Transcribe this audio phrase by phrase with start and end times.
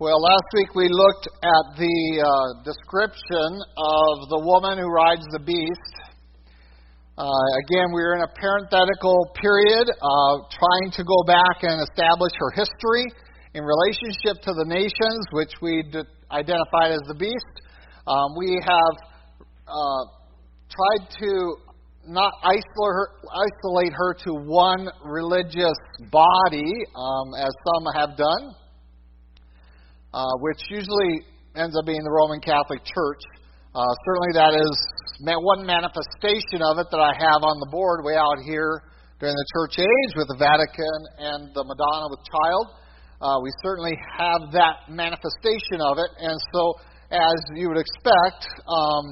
[0.00, 5.44] Well, last week we looked at the uh, description of the woman who rides the
[5.44, 5.94] beast.
[7.20, 7.28] Uh,
[7.68, 12.48] again, we are in a parenthetical period, uh, trying to go back and establish her
[12.56, 13.12] history
[13.52, 17.54] in relationship to the nations, which we d- identified as the beast.
[18.08, 18.94] Um, we have
[19.68, 20.02] uh,
[20.72, 21.60] tried to
[22.08, 22.64] not isolate
[22.96, 25.76] her, isolate her to one religious
[26.08, 28.56] body, um, as some have done
[30.14, 31.24] uh, which usually
[31.56, 33.22] ends up being the Roman Catholic Church.
[33.74, 34.74] Uh, certainly, that is
[35.22, 38.82] one manifestation of it that I have on the board way out here
[39.20, 42.66] during the church age with the Vatican and the Madonna with Child.
[43.20, 46.74] Uh, we certainly have that manifestation of it, and so
[47.12, 49.04] as you would expect, um,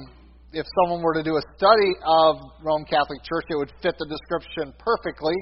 [0.51, 4.07] if someone were to do a study of Roman Catholic Church, it would fit the
[4.09, 5.35] description perfectly.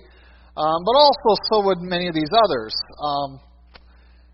[0.57, 2.73] Um, but also, so would many of these others.
[2.99, 3.39] Um,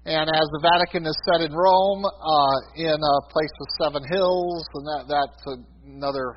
[0.03, 4.67] and as the Vatican is set in Rome, uh, in a place with seven hills,
[4.75, 5.43] and that, that's
[5.87, 6.35] another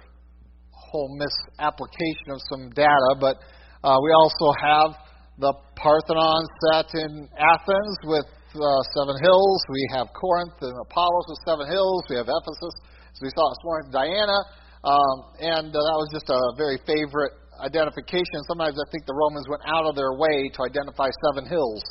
[0.70, 3.18] whole misapplication of some data.
[3.18, 3.42] But
[3.82, 4.90] uh, we also have
[5.42, 9.58] the Parthenon set in Athens with uh, seven hills.
[9.66, 12.06] We have Corinth and Apollos with seven hills.
[12.06, 14.38] We have Ephesus, as we saw this morning, Diana.
[14.86, 18.46] Um, and uh, that was just a very favorite identification.
[18.46, 21.82] Sometimes I think the Romans went out of their way to identify seven hills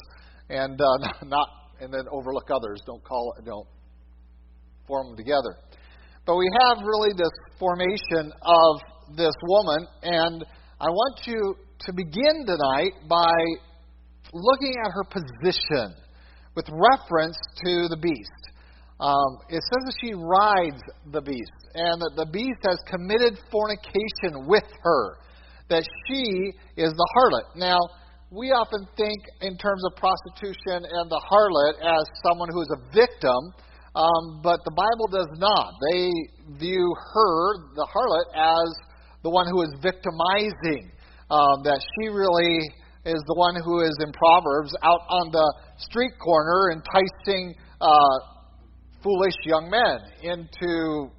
[0.47, 0.87] and uh,
[1.27, 2.81] not and then overlook others.
[2.85, 3.67] Don't call don't
[4.87, 5.57] form them together.
[6.25, 10.45] But we have really this formation of this woman, and
[10.79, 13.31] I want you to begin tonight by
[14.33, 15.95] looking at her position
[16.55, 18.31] with reference to the beast.
[18.99, 20.81] Um, it says that she rides
[21.11, 25.17] the beast, and that the beast has committed fornication with her,
[25.69, 27.59] that she is the harlot.
[27.59, 27.77] Now,
[28.35, 32.81] we often think in terms of prostitution and the harlot as someone who is a
[32.91, 33.41] victim,
[33.95, 35.71] um, but the Bible does not.
[35.91, 36.11] They
[36.59, 37.35] view her,
[37.79, 38.67] the harlot, as
[39.23, 40.91] the one who is victimizing.
[41.31, 42.59] Um, that she really
[43.05, 45.47] is the one who is in Proverbs out on the
[45.77, 48.17] street corner enticing uh,
[49.01, 51.09] foolish young men into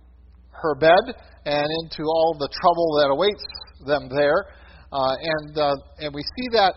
[0.52, 3.42] her bed and into all the trouble that awaits
[3.86, 4.46] them there.
[4.92, 6.74] Uh, and uh, and we see that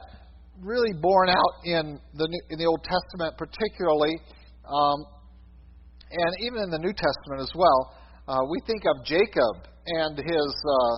[0.62, 4.16] really borne out in the in the Old Testament, particularly,
[4.68, 5.06] um,
[6.12, 7.96] and even in the New Testament as well.
[8.28, 10.96] Uh, we think of Jacob and his uh,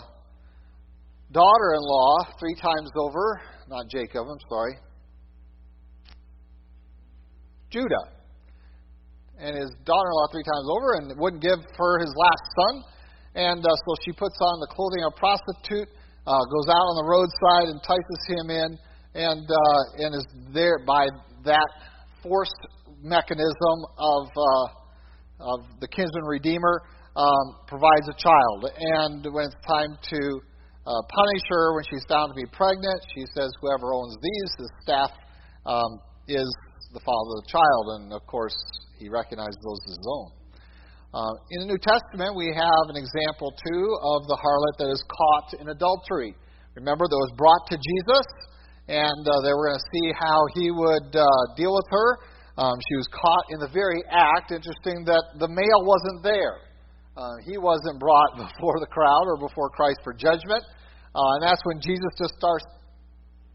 [1.32, 3.42] daughter-in-law three times over.
[3.70, 4.28] Not Jacob.
[4.28, 4.76] I'm sorry.
[7.72, 8.22] Judah
[9.40, 12.74] and his daughter-in-law three times over, and wouldn't give her his last son.
[13.34, 15.90] And uh, so she puts on the clothing of a prostitute,
[16.28, 18.70] uh, goes out on the roadside, entices him in
[19.14, 21.08] and uh, and is there by
[21.44, 21.70] that
[22.24, 22.62] forced
[23.02, 24.68] mechanism of uh,
[25.42, 26.82] of the kinsman redeemer
[27.16, 28.72] um, provides a child.
[28.78, 30.22] And when it's time to
[30.86, 34.70] uh, punish her when she's found to be pregnant, she says, "Whoever owns these, the
[34.84, 35.12] staff,
[35.66, 36.48] um, is
[36.94, 38.56] the father of the child." And of course,
[38.98, 40.30] he recognizes those as his own.
[41.12, 45.04] Uh, in the New Testament, we have an example too of the harlot that is
[45.12, 46.32] caught in adultery.
[46.76, 48.24] Remember, that was brought to Jesus
[48.88, 51.26] and uh, they were going to see how he would uh,
[51.56, 52.10] deal with her.
[52.58, 54.52] Um, she was caught in the very act.
[54.52, 56.58] Interesting that the male wasn't there.
[57.16, 60.64] Uh, he wasn't brought before the crowd or before Christ for judgment.
[61.14, 62.66] Uh, and that's when Jesus just starts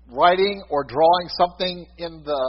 [0.08, 2.42] writing or drawing something in the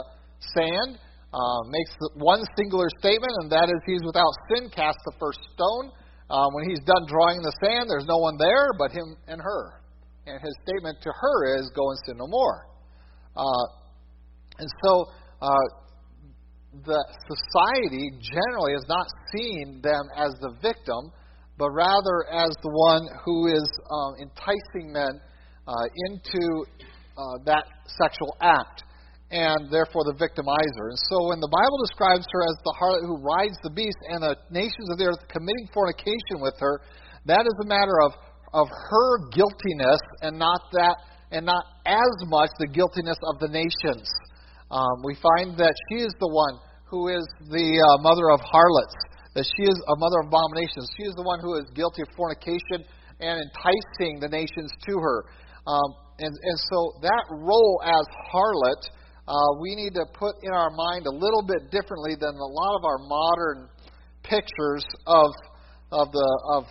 [0.54, 0.98] sand,
[1.34, 5.90] uh, makes one singular statement, and that is, He's without sin, cast the first stone.
[6.30, 9.40] Uh, when he's done drawing in the sand, there's no one there but him and
[9.40, 9.77] her.
[10.28, 12.66] And his statement to her is, Go and sin no more.
[13.36, 13.66] Uh,
[14.58, 15.06] and so
[15.40, 15.66] uh,
[16.84, 17.00] the
[17.30, 21.10] society generally has not seen them as the victim,
[21.56, 25.20] but rather as the one who is um, enticing men
[25.66, 26.42] uh, into
[27.16, 27.64] uh, that
[27.98, 28.84] sexual act,
[29.30, 30.84] and therefore the victimizer.
[30.90, 34.22] And so when the Bible describes her as the harlot who rides the beast and
[34.22, 36.80] the nations of the earth committing fornication with her,
[37.26, 38.12] that is a matter of,
[38.52, 40.96] of her guiltiness and not that
[41.30, 44.08] and not as much the guiltiness of the nations.
[44.70, 46.56] Um, we find that she is the one
[46.88, 48.96] who is the uh, mother of harlots,
[49.34, 50.88] that she is a mother of abominations.
[50.96, 52.84] She is the one who is guilty of fornication
[53.20, 55.24] and enticing the nations to her.
[55.68, 58.82] Um, and, and so that role as harlot,
[59.28, 62.72] uh, we need to put in our mind a little bit differently than a lot
[62.80, 63.68] of our modern
[64.24, 65.28] pictures of
[65.90, 66.64] of the of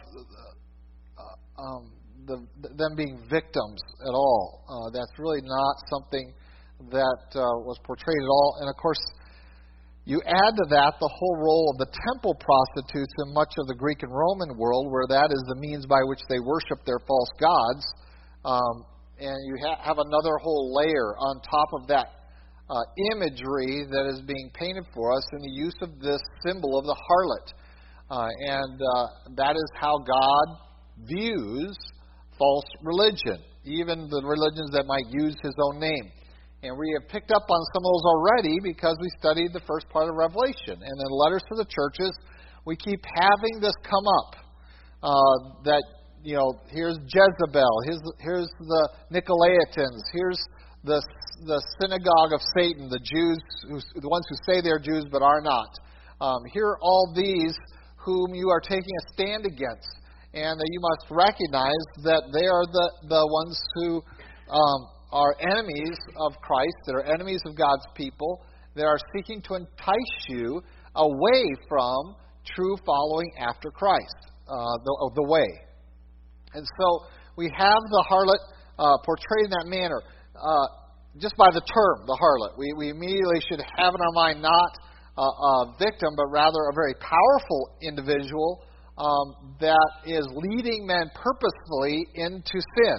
[1.57, 1.91] um,
[2.25, 2.37] the,
[2.75, 4.63] them being victims at all.
[4.67, 6.33] Uh, that's really not something
[6.91, 8.57] that uh, was portrayed at all.
[8.61, 8.99] And of course,
[10.07, 13.75] You add to that the whole role of the temple prostitutes in much of the
[13.75, 17.27] Greek and Roman world, where that is the means by which they worship their false
[17.43, 17.83] gods.
[18.47, 18.87] Um,
[19.19, 22.07] and you ha- have another whole layer on top of that
[22.71, 22.79] uh,
[23.11, 26.95] imagery that is being painted for us in the use of this symbol of the
[26.95, 27.47] harlot.
[28.07, 30.45] Uh, and uh, that is how God
[31.05, 31.77] views
[32.37, 36.11] false religion, even the religions that might use his own name.
[36.63, 39.89] And we have picked up on some of those already because we studied the first
[39.89, 40.81] part of Revelation.
[40.81, 42.13] And in letters to the churches,
[42.65, 44.35] we keep having this come up.
[45.03, 45.83] Uh, that,
[46.23, 50.41] you know, here's Jezebel, here's, here's the Nicolaitans, here's
[50.83, 51.01] the,
[51.45, 53.37] the synagogue of Satan, the Jews,
[53.69, 55.77] who, the ones who say they're Jews but are not.
[56.19, 57.53] Um, here are all these
[57.97, 59.87] whom you are taking a stand against.
[60.37, 64.03] And that you must recognize that they are the, the ones who
[64.53, 64.79] um,
[65.11, 68.45] are enemies of Christ, that are enemies of God's people,
[68.75, 70.61] that are seeking to entice you
[70.93, 72.15] away from
[72.55, 74.15] true following after Christ,
[74.47, 75.47] uh, the, the way.
[76.53, 76.99] And so
[77.35, 78.41] we have the harlot
[78.77, 80.01] uh, portrayed in that manner.
[80.35, 80.67] Uh,
[81.19, 84.71] just by the term, the harlot, we, we immediately should have in our mind not
[85.17, 88.61] a, a victim, but rather a very powerful individual
[88.97, 92.97] um, that is leading men purposefully into sin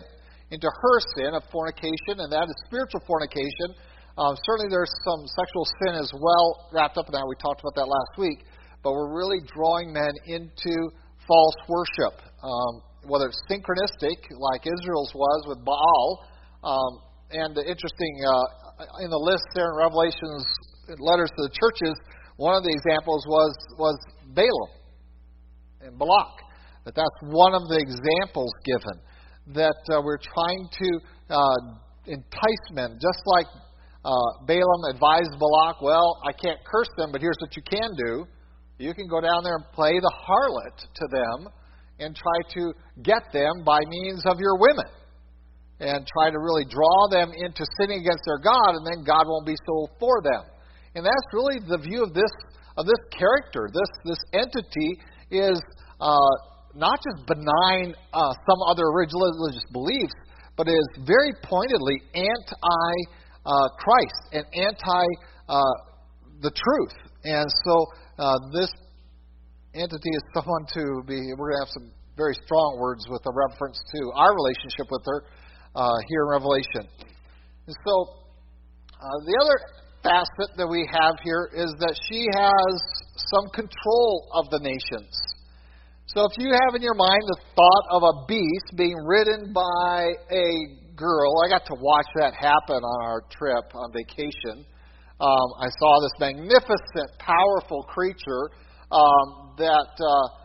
[0.51, 3.77] into her sin of fornication, and that is spiritual fornication.
[4.17, 7.25] Um, certainly, there's some sexual sin as well wrapped up in that.
[7.29, 8.43] We talked about that last week.
[8.83, 10.75] But we're really drawing men into
[11.27, 12.73] false worship, um,
[13.11, 16.25] whether it's synchronistic, like Israel's was with Baal.
[16.63, 16.93] Um,
[17.31, 20.47] and the interesting, uh, in the list there in Revelation's
[20.99, 21.95] letters to the churches,
[22.39, 23.99] one of the examples was, was
[24.33, 24.78] Balaam
[25.81, 26.35] and Balak.
[26.85, 28.97] That that's one of the examples given
[29.55, 30.89] that uh, we're trying to
[31.31, 31.61] uh,
[32.07, 33.47] entice men, just like
[34.05, 38.25] uh, Balaam advised Balak, well, I can't curse them, but here's what you can do.
[38.79, 41.53] You can go down there and play the harlot to them
[41.99, 42.73] and try to
[43.03, 44.87] get them by means of your women
[45.81, 49.47] and try to really draw them into sinning against their God, and then God won't
[49.47, 50.43] be so for them.
[50.95, 52.31] And that's really the view of this
[52.77, 53.69] of this character.
[53.71, 54.99] This this entity
[55.31, 55.61] is
[56.01, 56.33] uh,
[56.75, 60.15] not just benign uh, some other religious beliefs,
[60.57, 62.93] but is very pointedly anti
[63.47, 65.05] uh, Christ and anti
[65.49, 65.63] uh,
[66.41, 66.97] the truth.
[67.25, 67.87] And so
[68.19, 68.71] uh, this
[69.75, 73.33] entity is someone to be, we're going to have some very strong words with a
[73.33, 75.25] reference to our relationship with her
[75.75, 76.85] uh, here in Revelation.
[77.67, 77.95] And so
[79.27, 79.59] the other
[80.03, 82.75] facet that we have here is that she has
[83.19, 85.13] some control of the nations.
[86.07, 90.09] So if you have in your mind the thought of a beast being ridden by
[90.33, 90.49] a
[90.97, 94.65] girl, I got to watch that happen on our trip on vacation.
[95.21, 98.51] Um, I saw this magnificent, powerful creature
[98.91, 100.39] um, that uh,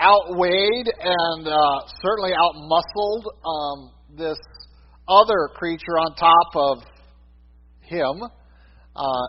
[0.00, 4.38] outweighed and uh, certainly outmuscled um, this
[5.06, 6.78] other creature on top of
[7.82, 8.22] him.
[8.96, 9.26] Uh,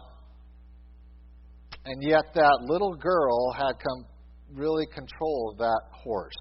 [1.85, 4.05] and yet, that little girl had come
[4.53, 6.33] really control of that horse.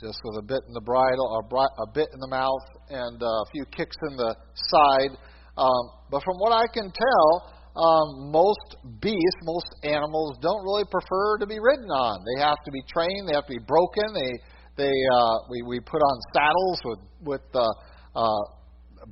[0.00, 3.64] Just with a bit in the bridle, a bit in the mouth, and a few
[3.66, 5.14] kicks in the side.
[5.56, 11.38] Um, but from what I can tell, um, most beasts, most animals don't really prefer
[11.38, 12.24] to be ridden on.
[12.34, 13.28] They have to be trained.
[13.28, 14.12] They have to be broken.
[14.12, 14.32] They,
[14.76, 17.64] they, uh, we, we put on saddles with with uh,
[18.14, 18.42] uh,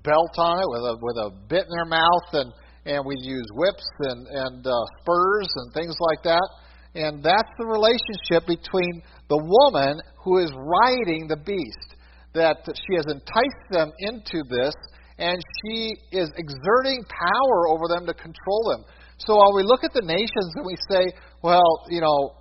[0.02, 2.52] belt on it, with a with a bit in their mouth, and
[2.86, 6.48] and we use whips and, and uh, spurs and things like that.
[6.94, 11.94] And that's the relationship between the woman who is riding the beast,
[12.34, 14.74] that she has enticed them into this,
[15.18, 18.84] and she is exerting power over them to control them.
[19.18, 21.04] So while we look at the nations and we say,
[21.42, 22.34] well, you know,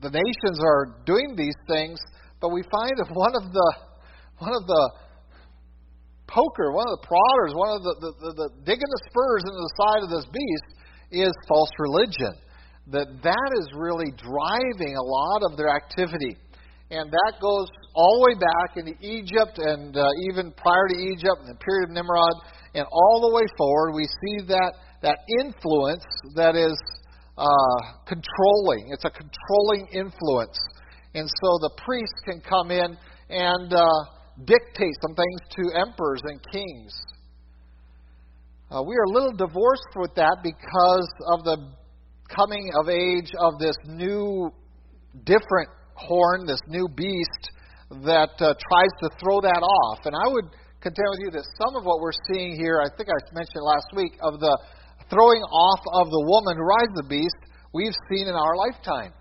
[0.00, 2.00] the nations are doing these things,
[2.40, 3.72] but we find that one of the
[4.38, 4.90] one of the
[6.32, 9.60] poker, one of the prodders, one of the, the, the, the digging the spurs into
[9.60, 10.68] the side of this beast
[11.12, 12.32] is false religion.
[12.90, 16.34] That that is really driving a lot of their activity.
[16.90, 21.44] And that goes all the way back into Egypt and uh, even prior to Egypt,
[21.44, 22.34] in the period of Nimrod,
[22.74, 24.72] and all the way forward, we see that,
[25.02, 26.76] that influence that is
[27.38, 28.92] uh, controlling.
[28.92, 30.58] It's a controlling influence.
[31.14, 32.96] And so the priest can come in
[33.28, 33.88] and uh,
[34.44, 36.92] dictate some things to emperors and kings.
[38.70, 41.56] Uh, we are a little divorced with that because of the
[42.34, 44.50] coming of age of this new,
[45.24, 47.52] different horn, this new beast
[48.02, 49.98] that uh, tries to throw that off.
[50.04, 50.48] And I would
[50.80, 53.92] contend with you that some of what we're seeing here, I think I mentioned last
[53.94, 54.56] week, of the
[55.10, 57.36] throwing off of the woman who rides the beast
[57.74, 59.12] we've seen in our lifetime.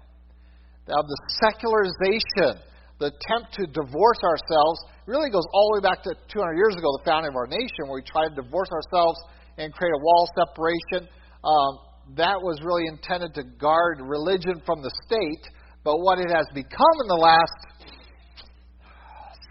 [0.88, 2.63] Of the secularization,
[3.01, 4.77] the attempt to divorce ourselves,
[5.10, 7.89] really goes all the way back to 200 years ago, the founding of our nation,
[7.89, 9.17] where we tried to divorce ourselves
[9.58, 11.10] and create a wall separation.
[11.41, 11.72] Um,
[12.13, 15.43] that was really intended to guard religion from the state.
[15.84, 17.58] But what it has become in the last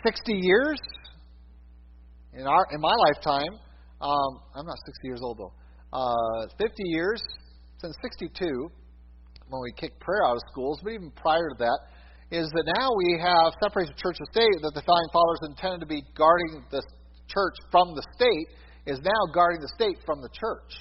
[0.07, 0.79] 60 years,
[2.33, 3.59] in our in my lifetime,
[4.01, 5.53] um, I'm not 60 years old though.
[5.91, 7.21] Uh, 50 years
[7.83, 8.71] since 62,
[9.49, 11.79] when we kicked prayer out of schools, but even prior to that,
[12.31, 15.81] is that now we have separation of church and state that the founding fathers intended
[15.81, 16.83] to be guarding the
[17.27, 18.47] church from the state
[18.87, 20.73] is now guarding the state from the church.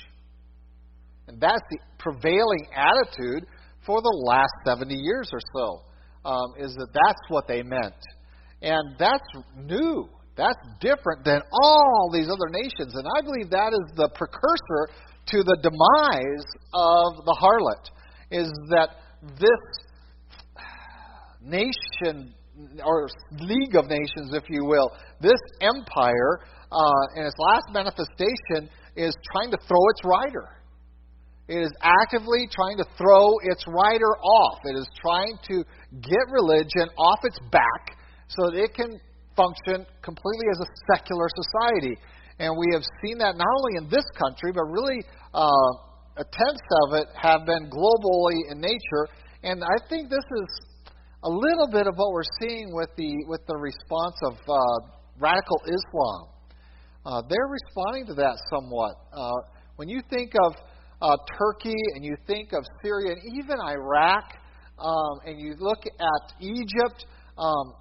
[1.28, 3.46] And that's the prevailing attitude
[3.86, 7.98] for the last 70 years or so, um, is that that's what they meant.
[8.62, 9.26] And that's
[9.58, 10.10] new.
[10.36, 12.94] That's different than all these other nations.
[12.96, 14.94] And I believe that is the precursor
[15.34, 17.90] to the demise of the harlot,
[18.32, 18.90] is that
[19.38, 19.89] this
[21.42, 22.34] nation,
[22.84, 23.08] or
[23.40, 24.92] League of Nations, if you will,
[25.22, 26.42] this empire,
[26.72, 30.60] uh, in its last manifestation, is trying to throw its rider.
[31.48, 34.60] It is actively trying to throw its rider off.
[34.66, 35.66] It is trying to
[35.98, 39.00] get religion off its back so that it can
[39.36, 41.98] function completely as a secular society.
[42.38, 45.02] And we have seen that not only in this country, but really
[45.34, 45.70] uh,
[46.18, 49.10] attempts of it have been globally in nature.
[49.42, 50.69] And I think this is
[51.24, 54.56] a little bit of what we're seeing with the with the response of uh,
[55.20, 56.30] radical Islam.
[57.06, 58.96] Uh, they're responding to that somewhat.
[59.12, 59.32] Uh,
[59.76, 60.56] when you think of
[61.02, 64.24] uh, Turkey and you think of Syria and even Iraq,
[64.78, 67.06] um, and you look at Egypt,
[67.38, 67.74] um,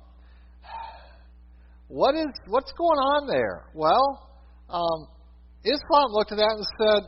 [1.89, 3.67] what is what's going on there?
[3.75, 4.31] Well,
[4.69, 5.07] um,
[5.65, 7.03] Islam looked at that and said,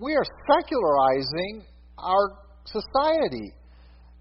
[0.00, 1.64] "We are secularizing
[1.98, 3.54] our society,"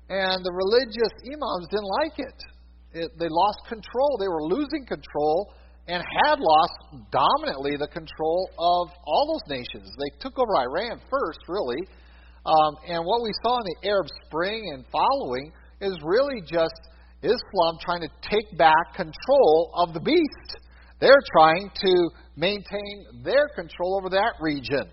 [0.09, 2.39] and the religious imams didn't like it.
[2.93, 4.17] it they lost control.
[4.19, 5.53] They were losing control
[5.87, 9.89] and had lost dominantly the control of all those nations.
[9.99, 11.79] They took over Iran first, really,
[12.45, 16.79] um, and what we saw in the Arab Spring and following is really just
[17.21, 20.59] Islam trying to take back control of the beast.
[20.99, 24.89] They're trying to maintain their control over that region.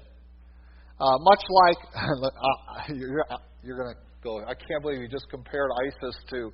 [1.00, 3.24] Uh, much like, uh, you're,
[3.62, 6.52] you're going to go, I can't believe you just compared ISIS to,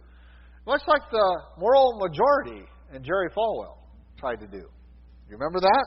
[0.66, 3.78] much like the moral majority and Jerry Falwell
[4.18, 4.68] tried to do.
[5.28, 5.86] You remember that?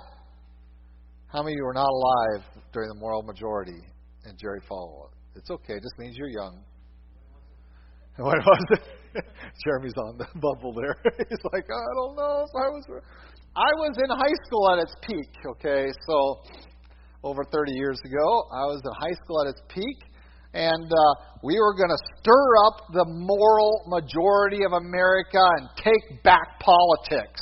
[1.28, 2.44] How many of you were not alive
[2.74, 3.80] during the moral majority
[4.26, 5.10] and Jerry Falwell?
[5.36, 6.64] It's okay, it just means you're young.
[8.18, 8.84] What was it?
[9.64, 10.98] Jeremy's on the bubble there.
[11.18, 12.84] He's like, I don't know if I was.
[13.56, 15.32] I was in high school at its peak.
[15.56, 16.42] Okay, so
[17.24, 19.98] over 30 years ago, I was in high school at its peak,
[20.54, 21.14] and uh,
[21.44, 27.42] we were going to stir up the moral majority of America and take back politics.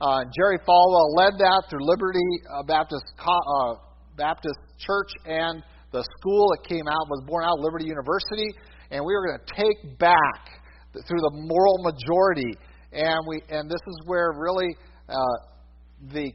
[0.00, 3.74] Uh, Jerry Falwell led that through Liberty uh, Baptist uh,
[4.16, 8.54] Baptist Church and the school that came out was born out Liberty University,
[8.90, 12.54] and we were going to take back through the moral majority.
[12.92, 14.76] And we and this is where really
[15.08, 15.14] uh,
[16.12, 16.32] the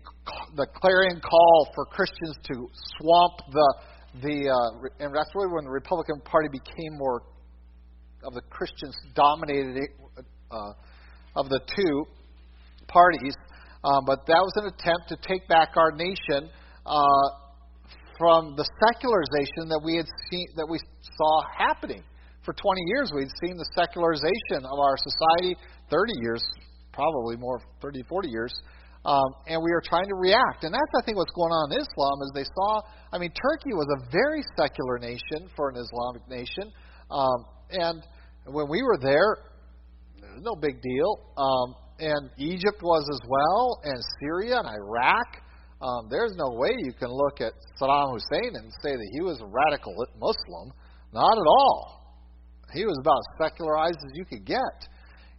[0.55, 2.67] the clarion call for Christians to
[2.99, 3.75] swamp the
[4.21, 7.23] the uh, and that's really when the Republican Party became more
[8.23, 9.89] of the Christians dominated
[10.51, 10.73] uh,
[11.35, 12.05] of the two
[12.87, 13.33] parties.
[13.83, 16.49] Um, but that was an attempt to take back our nation
[16.85, 17.27] uh,
[18.17, 20.79] from the secularization that we had seen that we
[21.17, 22.03] saw happening
[22.45, 25.55] for 20 years we'd seen the secularization of our society,
[25.89, 26.43] 30 years,
[26.91, 28.53] probably more, 30, 40 years,
[29.05, 30.63] um, and we are trying to react.
[30.63, 32.81] And that's, I think, what's going on in Islam is they saw,
[33.11, 36.71] I mean, Turkey was a very secular nation for an Islamic nation,
[37.11, 38.03] um, and
[38.45, 39.53] when we were there,
[40.33, 41.19] was no big deal.
[41.37, 45.27] Um, and Egypt was as well, and Syria and Iraq.
[45.81, 49.39] Um, there's no way you can look at Saddam Hussein and say that he was
[49.41, 50.73] a radical Muslim.
[51.13, 52.01] Not at all.
[52.73, 54.77] He was about as secularized as you could get.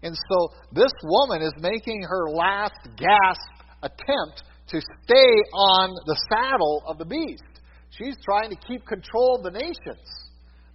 [0.02, 3.53] And so this woman is making her last gasp
[3.84, 7.42] attempt to stay on the saddle of the beast.
[7.90, 10.08] She's trying to keep control of the nations.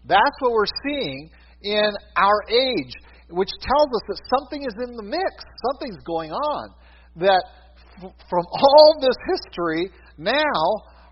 [0.05, 1.29] That's what we're seeing
[1.61, 2.93] in our age,
[3.29, 6.69] which tells us that something is in the mix, something's going on.
[7.17, 7.43] That
[8.01, 10.61] f- from all this history, now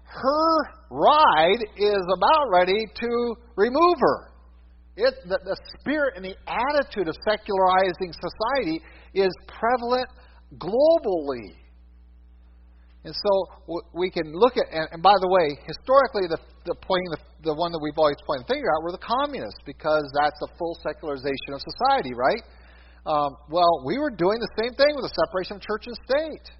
[0.05, 0.57] her
[0.89, 4.31] ride is about ready to remove her.
[4.95, 8.81] It, the, the spirit and the attitude of secularizing society
[9.13, 10.07] is prevalent
[10.57, 11.53] globally.
[13.07, 13.31] And so
[13.95, 16.35] we can look at, and, by the way, historically, the,
[16.67, 19.63] the pointing the, the one that we've always pointed the finger at were the communists
[19.63, 22.43] because that's a full secularization of society, right?
[23.07, 26.51] Um, well, we were doing the same thing with the separation of church and state.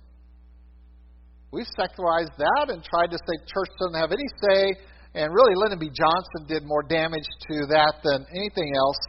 [1.52, 4.72] We secularized that and tried to say church doesn't have any say,
[5.20, 5.92] and really Lyndon B.
[5.92, 9.00] Johnson did more damage to that than anything else.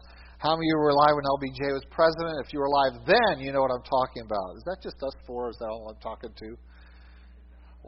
[0.42, 2.42] How many of you were alive when LBJ was president?
[2.42, 4.59] If you were alive then, you know what I'm talking about.
[4.59, 5.54] Is that just us four?
[5.54, 6.59] Is that all I'm talking to?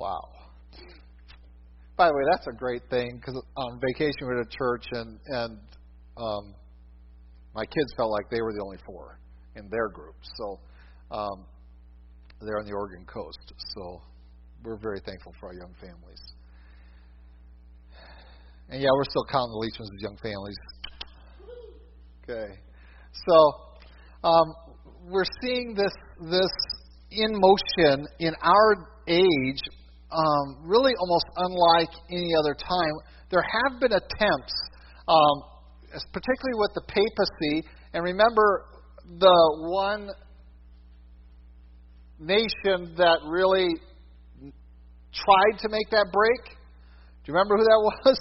[0.00, 0.30] Wow.
[1.98, 4.86] By the way, that's a great thing because on vacation we were at a church
[4.92, 5.58] and and
[6.16, 6.54] um,
[7.54, 9.20] my kids felt like they were the only four
[9.56, 10.14] in their group.
[10.38, 10.58] So
[11.10, 11.44] um,
[12.40, 13.52] they're on the Oregon coast.
[13.74, 14.00] So
[14.64, 16.22] we're very thankful for our young families.
[18.70, 20.56] And yeah, we're still counting the Leachmans as young families.
[22.24, 22.58] Okay.
[23.28, 23.36] So
[24.24, 24.54] um,
[25.10, 25.92] we're seeing this
[26.22, 26.50] this
[27.10, 29.60] in motion in our age
[30.12, 32.92] um, really almost unlike any other time.
[33.30, 34.54] There have been attempts,
[35.08, 35.42] um,
[36.12, 38.66] particularly with the papacy, and remember
[39.18, 40.10] the one
[42.18, 43.68] nation that really
[45.12, 46.56] tried to make that break.
[47.24, 48.18] Do you remember who that was?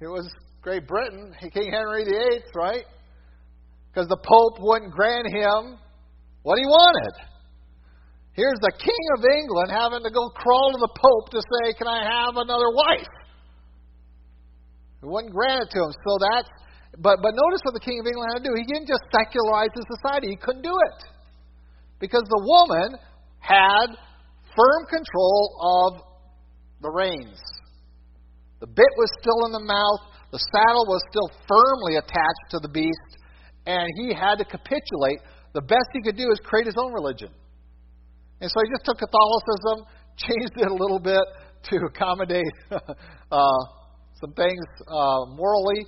[0.00, 0.28] It was
[0.62, 2.84] Great Britain, King Henry VIII, right?
[3.92, 5.78] Because the Pope wouldn't grant him
[6.42, 7.12] what he wanted.
[8.38, 11.90] Here's the King of England having to go crawl to the Pope to say, Can
[11.90, 13.10] I have another wife?
[15.02, 15.90] It wasn't granted to him.
[16.06, 16.46] So that's,
[17.02, 18.54] but, but notice what the King of England had to do.
[18.54, 20.98] He didn't just secularize his society, he couldn't do it.
[21.98, 22.94] Because the woman
[23.42, 23.98] had
[24.54, 25.90] firm control of
[26.78, 27.42] the reins.
[28.62, 32.70] The bit was still in the mouth, the saddle was still firmly attached to the
[32.70, 33.10] beast,
[33.66, 35.26] and he had to capitulate.
[35.58, 37.34] The best he could do is create his own religion.
[38.40, 41.22] And so he just took Catholicism, changed it a little bit
[41.70, 43.60] to accommodate uh,
[44.20, 45.86] some things uh, morally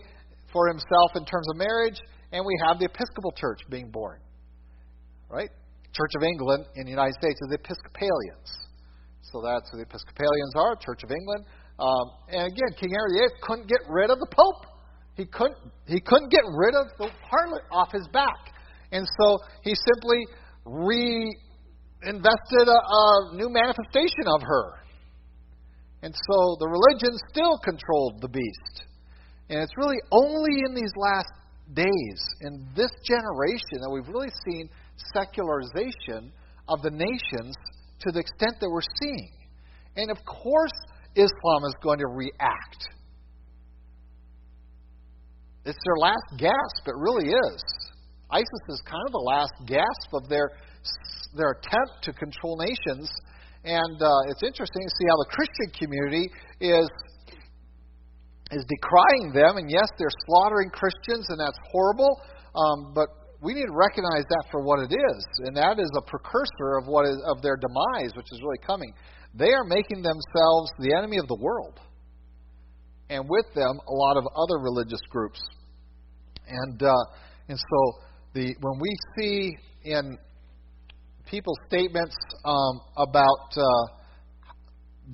[0.53, 1.99] for himself in terms of marriage,
[2.33, 4.19] and we have the Episcopal Church being born.
[5.29, 5.51] Right?
[5.93, 8.51] Church of England in the United States is the Episcopalians.
[9.23, 11.47] So that's who the Episcopalians are, Church of England.
[11.79, 14.67] Um, and again, King Henry VIII couldn't get rid of the Pope.
[15.15, 18.55] He couldn't, he couldn't get rid of the harlot off his back.
[18.93, 20.19] And so he simply
[20.65, 21.35] re
[22.03, 24.81] invested a, a new manifestation of her.
[26.03, 28.85] And so the religion still controlled the beast.
[29.51, 31.33] And it's really only in these last
[31.75, 34.69] days, in this generation, that we've really seen
[35.15, 36.33] secularization
[36.69, 37.55] of the nations
[38.01, 39.33] to the extent that we're seeing.
[39.97, 40.73] And of course,
[41.15, 42.89] Islam is going to react.
[45.65, 47.63] It's their last gasp, it really is.
[48.31, 50.51] ISIS is kind of the last gasp of their
[51.37, 53.11] their attempt to control nations.
[53.65, 56.89] And uh, it's interesting to see how the Christian community is
[58.51, 59.59] is decrying them.
[59.59, 62.21] And yes, they're slaughtering Christians, and that's horrible.
[62.55, 63.09] Um, but
[63.43, 66.87] we need to recognize that for what it is, and that is a precursor of
[66.87, 68.93] what is of their demise, which is really coming.
[69.35, 71.79] They are making themselves the enemy of the world,
[73.09, 75.41] and with them a lot of other religious groups.
[76.49, 76.93] And uh,
[77.49, 77.81] and so
[78.35, 80.19] the when we see in
[81.31, 83.63] people's statements um, about uh,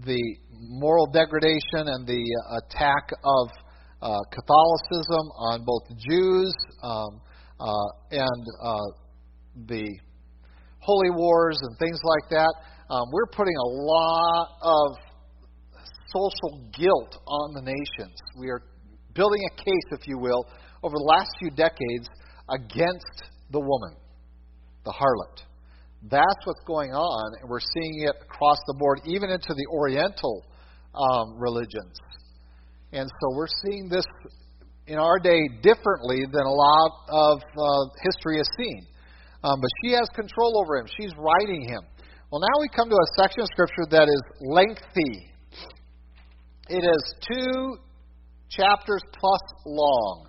[0.06, 2.24] the moral degradation and the
[2.64, 3.48] attack of
[4.00, 7.20] uh, Catholicism on both Jews um,
[7.60, 8.86] uh, and uh,
[9.68, 9.86] the
[10.78, 12.54] holy wars and things like that.
[12.88, 14.96] Um, we're putting a lot of
[16.08, 18.16] social guilt on the nations.
[18.38, 18.62] We are
[19.14, 20.46] building a case, if you will,
[20.82, 22.08] over the last few decades
[22.48, 23.96] against the woman,
[24.84, 25.45] the harlot.
[26.10, 30.44] That's what's going on, and we're seeing it across the board, even into the Oriental
[30.94, 31.98] um, religions.
[32.92, 34.04] And so we're seeing this
[34.86, 38.86] in our day differently than a lot of uh, history has seen.
[39.42, 41.82] Um, but she has control over him, she's riding him.
[42.30, 45.30] Well, now we come to a section of Scripture that is lengthy.
[46.68, 47.78] It is two
[48.50, 50.25] chapters plus long.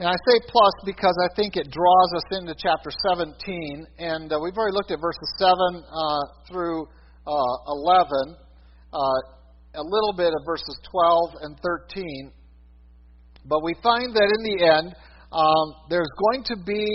[0.00, 3.84] And I say plus because I think it draws us into chapter 17.
[3.98, 6.88] And uh, we've already looked at verses 7 uh, through
[7.28, 8.08] uh, 11,
[8.94, 11.60] uh, a little bit of verses 12 and
[11.92, 12.32] 13.
[13.44, 14.96] But we find that in the end,
[15.32, 16.88] um, there's going to be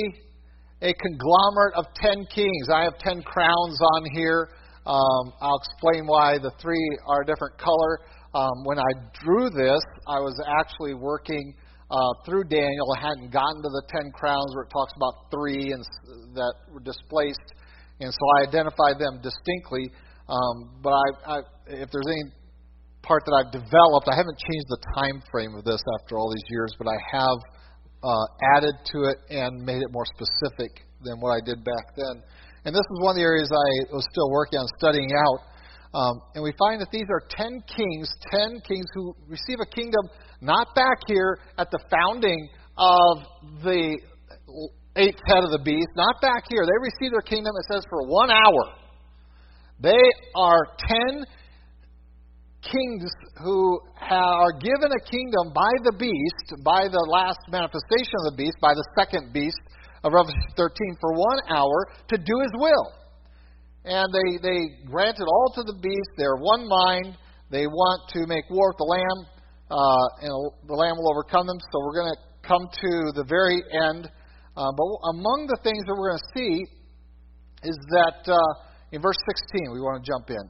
[0.81, 2.69] a conglomerate of 10 kings.
[2.73, 4.49] I have 10 crowns on here.
[4.87, 7.99] Um, I'll explain why the three are a different color.
[8.33, 8.89] Um, when I
[9.23, 11.53] drew this, I was actually working
[11.91, 12.87] uh, through Daniel.
[12.99, 15.83] hadn't gotten to the ten crowns where it talks about three and
[16.35, 17.55] that were displaced
[17.99, 19.91] and so I identified them distinctly.
[20.27, 22.31] Um, but I, I, if there's any
[23.03, 26.43] part that I've developed, I haven't changed the time frame of this after all these
[26.49, 27.39] years, but I have
[28.03, 28.25] uh,
[28.57, 32.23] added to it and made it more specific than what I did back then.
[32.65, 35.39] And this is one of the areas I was still working on studying out.
[35.95, 40.03] Um, and we find that these are ten kings, ten kings who receive a kingdom
[40.45, 43.17] not back here at the founding of
[43.63, 43.97] the
[44.95, 46.63] eighth head of the beast, not back here.
[46.65, 48.63] They receive their kingdom, it says, for one hour.
[49.81, 50.03] They
[50.35, 51.25] are ten
[52.61, 53.05] kings
[53.43, 58.57] who are given a kingdom by the beast, by the last manifestation of the beast,
[58.61, 59.59] by the second beast
[60.03, 62.93] of Revelation 13, for one hour to do his will.
[63.85, 66.09] And they, they grant it all to the beast.
[66.17, 67.17] They're one mind.
[67.51, 69.19] They want to make war with the Lamb,
[69.71, 70.31] uh, and
[70.67, 71.57] the Lamb will overcome them.
[71.71, 74.09] So we're going to come to the very end.
[74.55, 76.53] Uh, but among the things that we're going to see
[77.65, 78.37] is that uh,
[78.91, 79.17] in verse
[79.51, 80.45] 16, we want to jump in.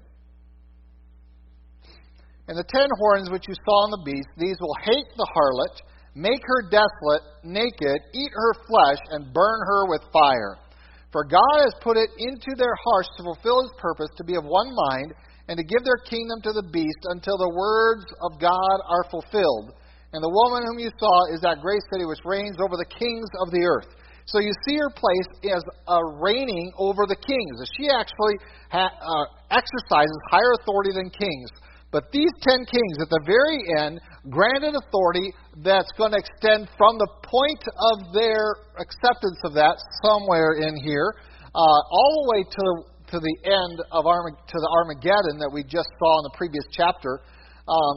[2.48, 5.76] And the ten horns which you saw on the beast, these will hate the harlot,
[6.14, 10.62] make her desolate, naked, eat her flesh, and burn her with fire.
[11.10, 14.44] For God has put it into their hearts to fulfill his purpose, to be of
[14.44, 15.16] one mind,
[15.48, 19.78] and to give their kingdom to the beast until the words of God are fulfilled.
[20.14, 23.30] And the woman whom you saw is that great city which reigns over the kings
[23.44, 23.92] of the earth.
[24.26, 27.56] So you see her place as a reigning over the kings.
[27.78, 28.42] She actually
[28.74, 31.50] ha- uh, exercises higher authority than kings.
[31.92, 35.32] But these ten kings at the very end granted authority
[35.62, 41.14] that's going to extend from the point of their acceptance of that, somewhere in here,
[41.54, 42.66] uh, all the way to,
[43.16, 46.66] to the end of Armag- to the Armageddon that we just saw in the previous
[46.72, 47.22] chapter.
[47.68, 47.96] Um,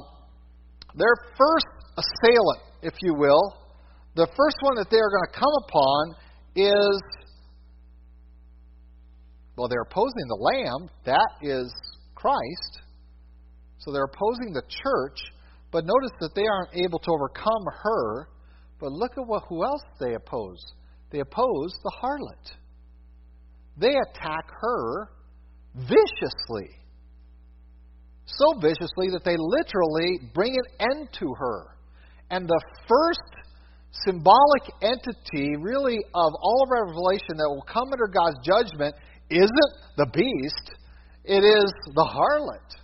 [0.95, 1.67] their first
[1.99, 3.43] assailant, if you will,
[4.15, 6.03] the first one that they are going to come upon
[6.55, 7.03] is
[9.59, 10.89] well, they're opposing the Lamb.
[11.05, 11.75] That is
[12.15, 12.81] Christ.
[13.79, 15.19] So they're opposing the church,
[15.73, 18.29] but notice that they aren't able to overcome her.
[18.79, 20.65] But look at what, who else they oppose.
[21.11, 22.55] They oppose the harlot.
[23.79, 25.09] They attack her
[25.75, 26.75] viciously.
[28.27, 31.67] So viciously that they literally bring an end to her.
[32.31, 33.21] And the first
[34.05, 38.95] symbolic entity, really, of all of Revelation that will come under God's judgment
[39.31, 40.77] isn't the beast,
[41.25, 42.77] it is the harlot.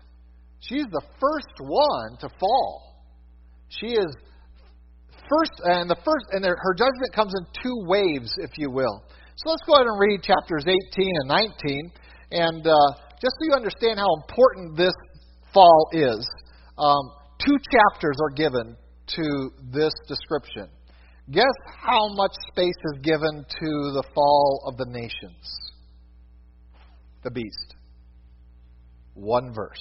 [0.61, 3.05] She's the first one to fall.
[3.69, 4.07] She is
[5.29, 9.03] first, and the first, and her judgment comes in two waves, if you will.
[9.37, 11.93] So let's go ahead and read chapters 18 and 19,
[12.31, 12.73] and uh,
[13.21, 14.95] just so you understand how important this
[15.53, 16.27] fall is,
[16.79, 17.11] um,
[17.45, 20.69] two chapters are given to this description.
[21.31, 25.73] Guess how much space is given to the fall of the nations?
[27.23, 27.75] The beast.
[29.15, 29.81] One verse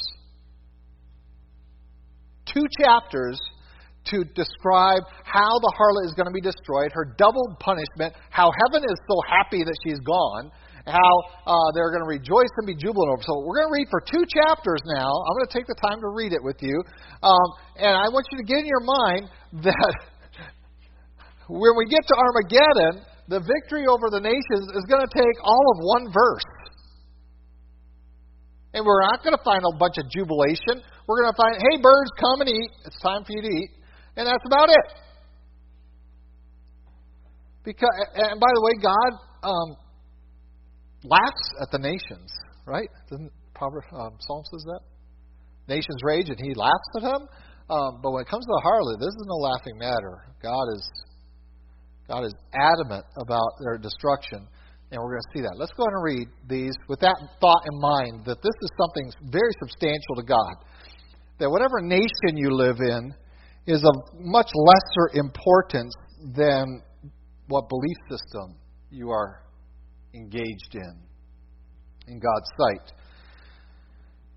[2.53, 3.39] two chapters
[4.13, 8.85] to describe how the harlot is going to be destroyed, her double punishment, how heaven
[8.85, 10.53] is so happy that she's gone,
[10.85, 11.13] how
[11.49, 13.23] uh, they're going to rejoice and be jubilant over.
[13.25, 15.09] So we're going to read for two chapters now.
[15.09, 16.77] I'm going to take the time to read it with you,
[17.25, 17.47] um,
[17.81, 19.23] and I want you to get in your mind
[19.65, 19.93] that
[21.49, 25.63] when we get to Armageddon, the victory over the nations is going to take all
[25.73, 26.49] of one verse.
[28.73, 30.81] And we're not going to find a bunch of jubilation.
[31.05, 32.69] We're going to find, hey, birds, come and eat.
[32.85, 33.69] It's time for you to eat.
[34.15, 34.85] And that's about it.
[37.63, 39.11] Because, and by the way, God
[39.47, 39.77] um,
[41.03, 42.31] laughs at the nations,
[42.65, 42.89] right?
[43.09, 44.81] Doesn't Proverbs, um, Psalm says that?
[45.67, 47.27] Nations rage and he laughs at them.
[47.69, 50.27] Um, but when it comes to the harlot, this is no laughing matter.
[50.41, 50.83] God is
[52.07, 54.45] God is adamant about their destruction
[54.93, 55.57] and we're going to see that.
[55.57, 59.31] Let's go ahead and read these with that thought in mind that this is something
[59.33, 60.53] very substantial to God.
[61.39, 63.09] That whatever nation you live in
[63.65, 65.93] is of much lesser importance
[66.35, 66.81] than
[67.47, 68.55] what belief system
[68.89, 69.43] you are
[70.13, 70.95] engaged in
[72.07, 72.93] in God's sight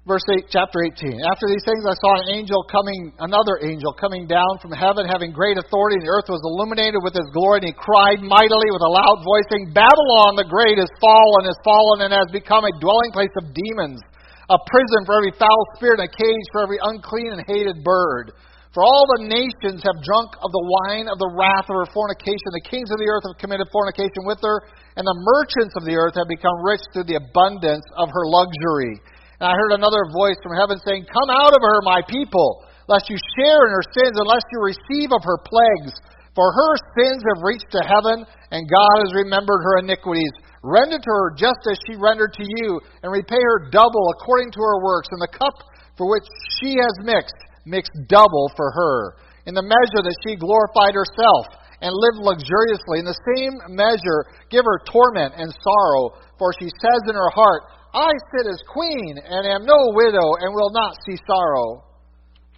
[0.06, 1.18] verse 8, chapter 18.
[1.26, 5.34] After these things, I saw an angel coming, another angel coming down from heaven, having
[5.34, 7.66] great authority, and the earth was illuminated with his glory.
[7.66, 11.58] And he cried mightily with a loud voice, saying, Babylon the great is fallen, is
[11.66, 13.98] fallen, and has become a dwelling place of demons,
[14.46, 18.32] a prison for every foul spirit, and a cage for every unclean and hated bird.
[18.76, 22.52] For all the nations have drunk of the wine of the wrath of her fornication.
[22.52, 24.68] The kings of the earth have committed fornication with her,
[25.00, 29.00] and the merchants of the earth have become rich through the abundance of her luxury.
[29.40, 33.08] And I heard another voice from heaven saying, Come out of her, my people, lest
[33.08, 35.96] you share in her sins, and lest you receive of her plagues.
[36.36, 40.36] For her sins have reached to heaven, and God has remembered her iniquities.
[40.60, 44.60] Render to her just as she rendered to you, and repay her double according to
[44.60, 45.08] her works.
[45.16, 45.56] And the cup
[45.96, 46.28] for which
[46.60, 49.18] she has mixed, mix double for her.
[49.44, 51.46] In the measure that she glorified herself
[51.82, 56.16] and lived luxuriously, in the same measure give her torment and sorrow.
[56.38, 60.54] For she says in her heart, I sit as queen, and am no widow, and
[60.54, 61.84] will not see sorrow.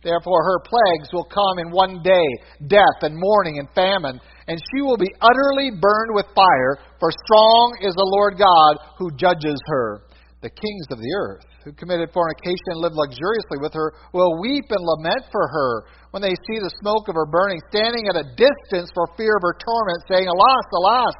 [0.02, 2.26] Therefore, her plagues will come in one day
[2.68, 7.78] death and mourning and famine, and she will be utterly burned with fire, for strong
[7.82, 10.02] is the Lord God who judges her.
[10.40, 14.70] The kings of the earth, who committed fornication and lived luxuriously with her, will weep
[14.70, 15.72] and lament for her
[16.14, 19.42] when they see the smoke of her burning, standing at a distance for fear of
[19.42, 21.14] her torment, saying, Alas, alas,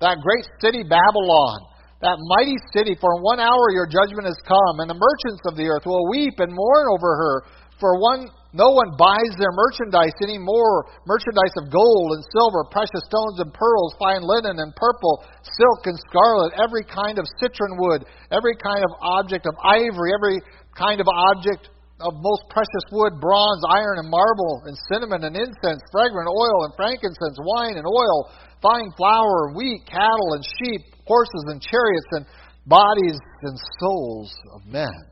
[0.00, 4.82] that great city Babylon that mighty city, for in one hour your judgment has come,
[4.82, 7.34] and the merchants of the earth will weep and mourn over her.
[7.78, 13.00] For one, no one buys their merchandise any more merchandise of gold and silver, precious
[13.08, 18.04] stones and pearls, fine linen and purple, silk and scarlet, every kind of citron wood,
[18.28, 20.36] every kind of object of ivory, every
[20.76, 21.72] kind of object
[22.04, 26.74] of most precious wood, bronze, iron, and marble, and cinnamon and incense, fragrant oil and
[26.76, 28.28] frankincense, wine and oil,
[28.60, 32.26] fine flour, wheat, cattle and sheep, horses and chariots, and
[32.66, 35.11] bodies and souls of men.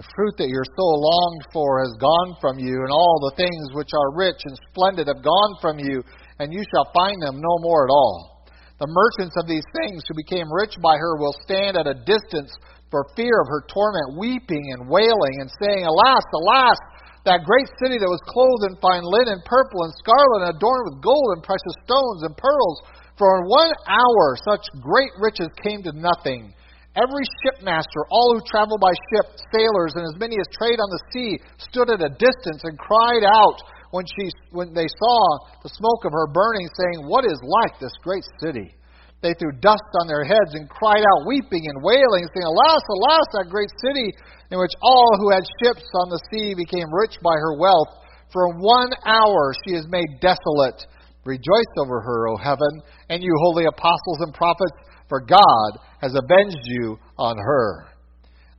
[0.00, 3.76] The fruit that your soul longed for has gone from you, and all the things
[3.76, 6.00] which are rich and splendid have gone from you,
[6.40, 8.48] and you shall find them no more at all.
[8.80, 12.48] The merchants of these things who became rich by her will stand at a distance
[12.88, 16.80] for fear of her torment, weeping and wailing, and saying, Alas, alas,
[17.28, 21.04] that great city that was clothed in fine linen, purple and scarlet, and adorned with
[21.04, 22.88] gold and precious stones and pearls.
[23.20, 26.56] For in one hour such great riches came to nothing.
[26.98, 31.04] Every shipmaster, all who travel by ship, sailors, and as many as trade on the
[31.14, 31.30] sea,
[31.70, 33.62] stood at a distance and cried out
[33.94, 35.18] when, she, when they saw
[35.62, 38.74] the smoke of her burning, saying, What is like this great city?
[39.22, 43.26] They threw dust on their heads and cried out, weeping and wailing, saying, Alas, alas,
[43.38, 44.10] that great city
[44.50, 48.02] in which all who had ships on the sea became rich by her wealth.
[48.32, 50.82] For one hour she is made desolate.
[51.22, 54.72] Rejoice over her, O heaven, and you holy apostles and prophets
[55.08, 57.86] for God has avenged you on her.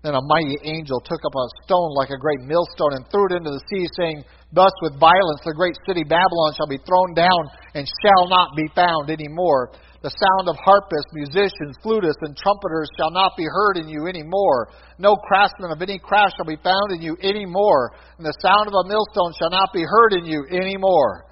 [0.03, 3.37] Then a mighty angel took up a stone like a great millstone and threw it
[3.37, 7.41] into the sea, saying, Thus with violence the great city Babylon shall be thrown down
[7.77, 9.69] and shall not be found any more.
[10.01, 14.23] The sound of harpists, musicians, flutists, and trumpeters shall not be heard in you any
[14.25, 14.73] more.
[14.97, 17.93] No craftsman of any craft shall be found in you any more.
[18.17, 21.29] And the sound of a millstone shall not be heard in you any more.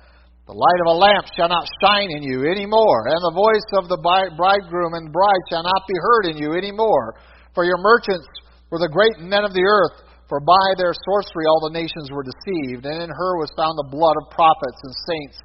[0.50, 3.70] The light of a lamp shall not shine in you any more, and the voice
[3.78, 7.22] of the bridegroom and bride shall not be heard in you any more.
[7.54, 8.26] For your merchants
[8.74, 12.26] were the great men of the earth, for by their sorcery all the nations were
[12.26, 15.38] deceived, and in her was found the blood of prophets and saints,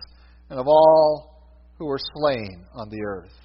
[0.48, 1.36] and of all
[1.76, 3.36] who were slain on the earth.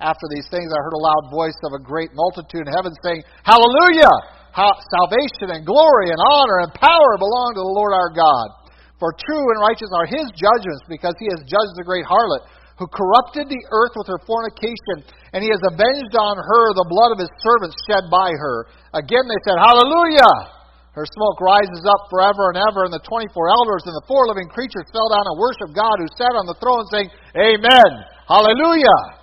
[0.00, 3.28] After these things I heard a loud voice of a great multitude in heaven saying,
[3.44, 4.40] Hallelujah!
[4.56, 8.63] salvation and glory and honor and power belong to the Lord our God.
[9.02, 12.46] For true and righteous are his judgments, because he has judged the great harlot,
[12.78, 17.14] who corrupted the earth with her fornication, and he has avenged on her the blood
[17.14, 18.66] of his servants shed by her.
[18.94, 20.54] Again they said, Hallelujah!
[20.94, 24.30] Her smoke rises up forever and ever, and the twenty four elders and the four
[24.30, 27.90] living creatures fell down and worshiped God who sat on the throne, saying, Amen!
[28.30, 29.22] Hallelujah!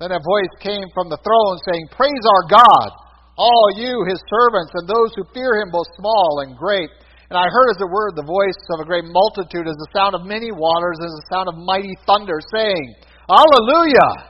[0.00, 2.88] Then a voice came from the throne saying, Praise our God,
[3.40, 6.92] all you, his servants, and those who fear him, both small and great.
[7.32, 10.12] And I heard as it were the voice of a great multitude, as the sound
[10.12, 12.92] of many waters, as the sound of mighty thunder, saying,
[13.24, 14.28] Alleluia!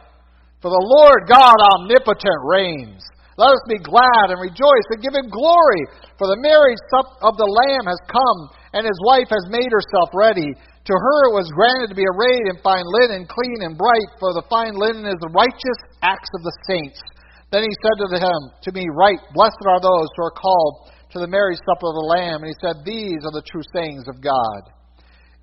[0.62, 3.03] For the Lord God omnipotent reigns.
[3.35, 5.83] Let us be glad and rejoice and give him glory,
[6.15, 6.79] for the marriage
[7.27, 8.38] of the Lamb has come,
[8.71, 10.55] and his wife has made herself ready.
[10.55, 14.31] To her it was granted to be arrayed in fine linen, clean and bright, for
[14.31, 17.03] the fine linen is the righteous acts of the saints.
[17.51, 21.18] Then he said to him, To me, right, blessed are those who are called to
[21.20, 24.25] the marriage supper of the Lamb, and he said, These are the true sayings of
[24.25, 24.72] God.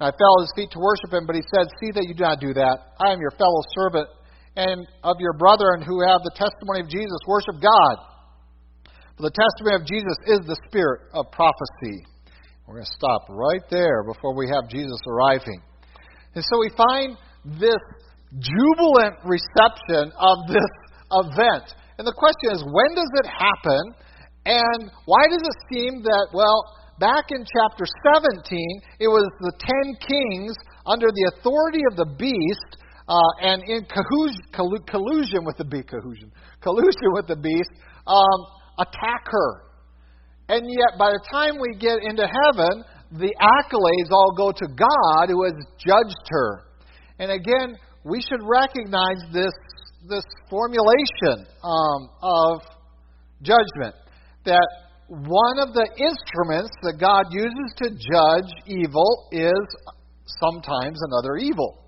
[0.01, 2.17] And I fell at his feet to worship him, but he said, See that you
[2.17, 2.97] do not do that.
[2.97, 4.10] I am your fellow servant
[4.58, 7.19] and of your brethren who have the testimony of Jesus.
[7.29, 7.95] Worship God.
[9.15, 12.01] For the testimony of Jesus is the spirit of prophecy.
[12.65, 15.62] We're going to stop right there before we have Jesus arriving.
[16.34, 17.17] And so we find
[17.60, 17.82] this
[18.38, 20.71] jubilant reception of this
[21.12, 21.65] event.
[21.97, 23.82] And the question is, when does it happen?
[24.45, 26.63] And why does it seem that, well,
[26.99, 32.78] back in chapter 17, it was the ten kings under the authority of the beast
[33.10, 37.71] uh, and in collusion, with the beast, collusion, collusion with the beast,
[38.06, 38.39] um,
[38.78, 39.63] attack her.
[40.47, 45.30] And yet, by the time we get into heaven, the accolades all go to God
[45.30, 46.63] who has judged her.
[47.17, 49.54] And again, we should recognize this
[50.08, 52.62] this formulation um, of
[53.41, 53.95] judgment
[54.45, 54.67] that
[55.08, 59.65] one of the instruments that God uses to judge evil is
[60.39, 61.84] sometimes another evil.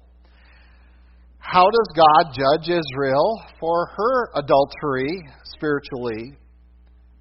[1.37, 6.37] How does God judge Israel for her adultery spiritually?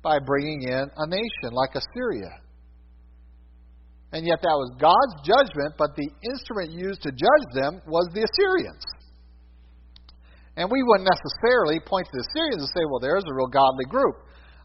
[0.03, 2.41] By bringing in a nation like Assyria.
[4.13, 8.25] And yet that was God's judgment, but the instrument used to judge them was the
[8.25, 8.83] Assyrians.
[10.57, 13.85] And we wouldn't necessarily point to the Assyrians and say, well, there's a real godly
[13.85, 14.17] group.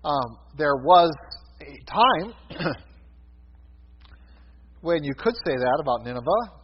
[0.05, 1.11] Um, there was
[1.61, 2.33] a time
[4.81, 6.61] when you could say that about Nineveh,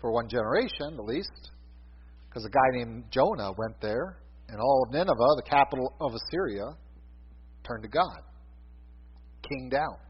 [0.00, 1.50] for one generation at least,
[2.26, 4.16] because a guy named Jonah went there,
[4.48, 6.64] and all of Nineveh, the capital of Assyria,
[7.68, 8.20] turned to God,
[9.46, 10.00] kinged out.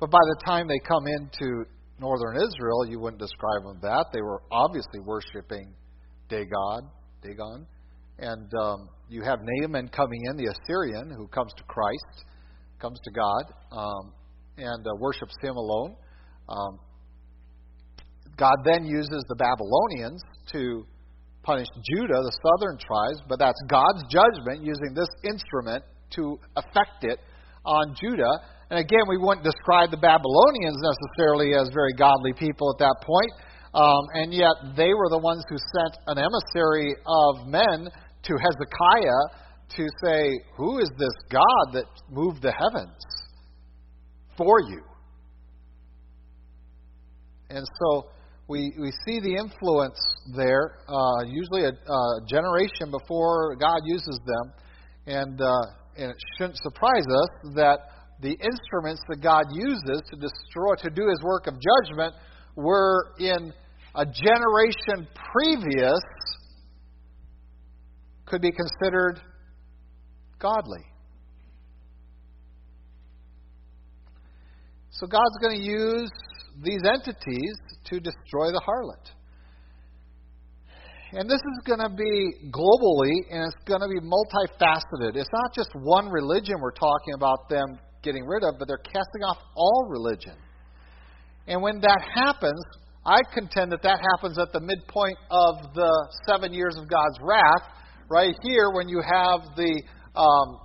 [0.00, 1.64] But by the time they come into
[2.00, 4.06] northern Israel, you wouldn't describe them that.
[4.12, 5.74] They were obviously worshiping
[6.28, 6.90] Dagon,
[7.22, 7.66] Dagon.
[8.18, 12.24] And um, you have Naaman coming in, the Assyrian, who comes to Christ,
[12.80, 14.12] comes to God, um,
[14.56, 15.96] and uh, worships him alone.
[16.48, 16.78] Um,
[18.36, 20.86] God then uses the Babylonians to
[21.42, 27.18] punish Judah, the southern tribes, but that's God's judgment using this instrument to affect it
[27.64, 28.42] on Judah.
[28.70, 33.32] And again, we wouldn't describe the Babylonians necessarily as very godly people at that point.
[33.74, 37.88] Um, and yet, they were the ones who sent an emissary of men
[38.22, 42.96] to Hezekiah to say, Who is this God that moved the heavens
[44.36, 44.82] for you?
[47.50, 48.10] And so
[48.48, 49.98] we, we see the influence
[50.34, 54.52] there, uh, usually a, a, generation before God uses them.
[55.06, 55.48] And, uh,
[55.96, 57.78] and it shouldn't surprise us that
[58.20, 62.14] the instruments that God uses to destroy, to do his work of judgment,
[62.58, 63.52] were in
[63.94, 66.00] a generation previous
[68.26, 69.20] could be considered
[70.40, 70.84] godly.
[74.90, 76.10] So God's going to use
[76.60, 79.12] these entities to destroy the harlot.
[81.12, 85.14] And this is going to be globally, and it's going to be multifaceted.
[85.14, 89.22] It's not just one religion we're talking about them getting rid of, but they're casting
[89.22, 90.34] off all religion.
[91.48, 92.60] And when that happens,
[93.06, 95.92] I contend that that happens at the midpoint of the
[96.28, 97.64] seven years of God's wrath.
[98.10, 99.82] Right here, when you have the
[100.14, 100.60] um,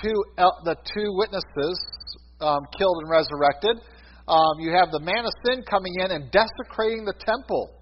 [0.00, 1.78] two el- the two witnesses
[2.40, 3.82] um, killed and resurrected,
[4.28, 7.74] um, you have the man of sin coming in and desecrating the temple.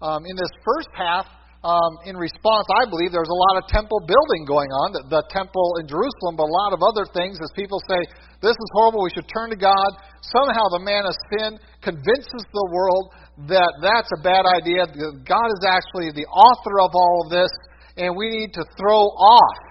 [0.00, 1.26] Um, in this first half,
[1.62, 5.22] um, in response, I believe there's a lot of temple building going on, the, the
[5.30, 8.02] temple in Jerusalem, but a lot of other things as people say,
[8.42, 9.90] this is horrible, we should turn to God.
[10.34, 13.14] Somehow the man of sin convinces the world
[13.46, 14.90] that that's a bad idea.
[15.22, 17.52] God is actually the author of all of this,
[17.94, 19.62] and we need to throw off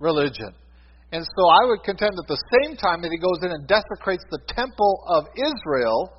[0.00, 0.56] religion.
[1.12, 4.24] And so I would contend that the same time that he goes in and desecrates
[4.32, 6.10] the temple of Israel,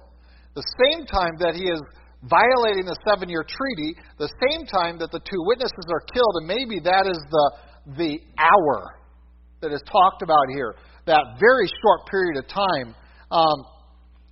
[0.54, 1.82] the same time that he is
[2.30, 6.48] violating the seven year treaty, the same time that the two witnesses are killed, and
[6.48, 7.46] maybe that is the,
[7.98, 9.00] the hour
[9.62, 12.96] that is talked about here, that very short period of time,
[13.32, 13.58] um,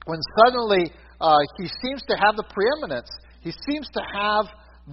[0.06, 3.10] when suddenly uh, he seems to have the preeminence.
[3.42, 4.46] He seems to have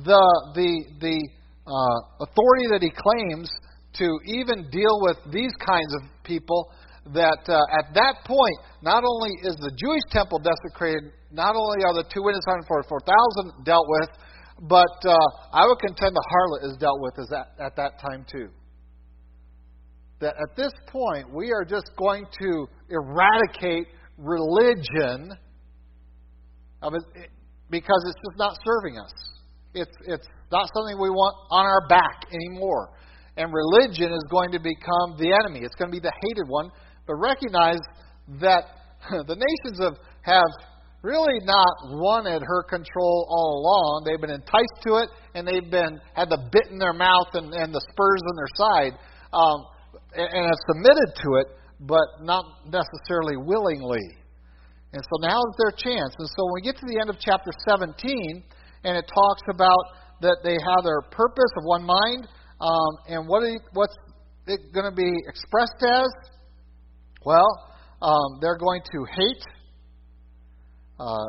[0.05, 1.19] the, the, the
[1.67, 3.51] uh, authority that he claims
[3.95, 6.71] to even deal with these kinds of people
[7.13, 11.95] that uh, at that point, not only is the Jewish temple desecrated, not only are
[11.95, 14.11] the two witnesses 144,000 dealt with,
[14.69, 15.17] but uh,
[15.53, 18.49] I would contend the harlot is dealt with as at, at that time too.
[20.21, 23.89] That at this point, we are just going to eradicate
[24.19, 25.33] religion
[27.71, 29.13] because it's just not serving us.
[29.73, 32.91] It's, it's not something we want on our back anymore.
[33.37, 35.65] And religion is going to become the enemy.
[35.65, 36.71] It's going to be the hated one
[37.11, 37.81] but recognize
[38.41, 38.65] that
[39.11, 40.51] the nations have, have
[41.03, 44.05] really not wanted her control all along.
[44.05, 47.53] They've been enticed to it, and they've been had the bit in their mouth and,
[47.55, 48.93] and the spurs in their side,
[49.33, 49.59] um,
[50.13, 51.47] and, and have submitted to it,
[51.81, 54.21] but not necessarily willingly.
[54.93, 56.13] And so now is their chance.
[56.19, 58.43] And so when we get to the end of chapter 17,
[58.85, 59.85] and it talks about
[60.21, 62.29] that they have their purpose of one mind,
[62.61, 63.95] um, and what are, what's
[64.47, 66.11] it going to be expressed as?
[67.25, 67.49] Well,
[68.03, 69.45] um, they're going to hate,
[71.01, 71.29] uh,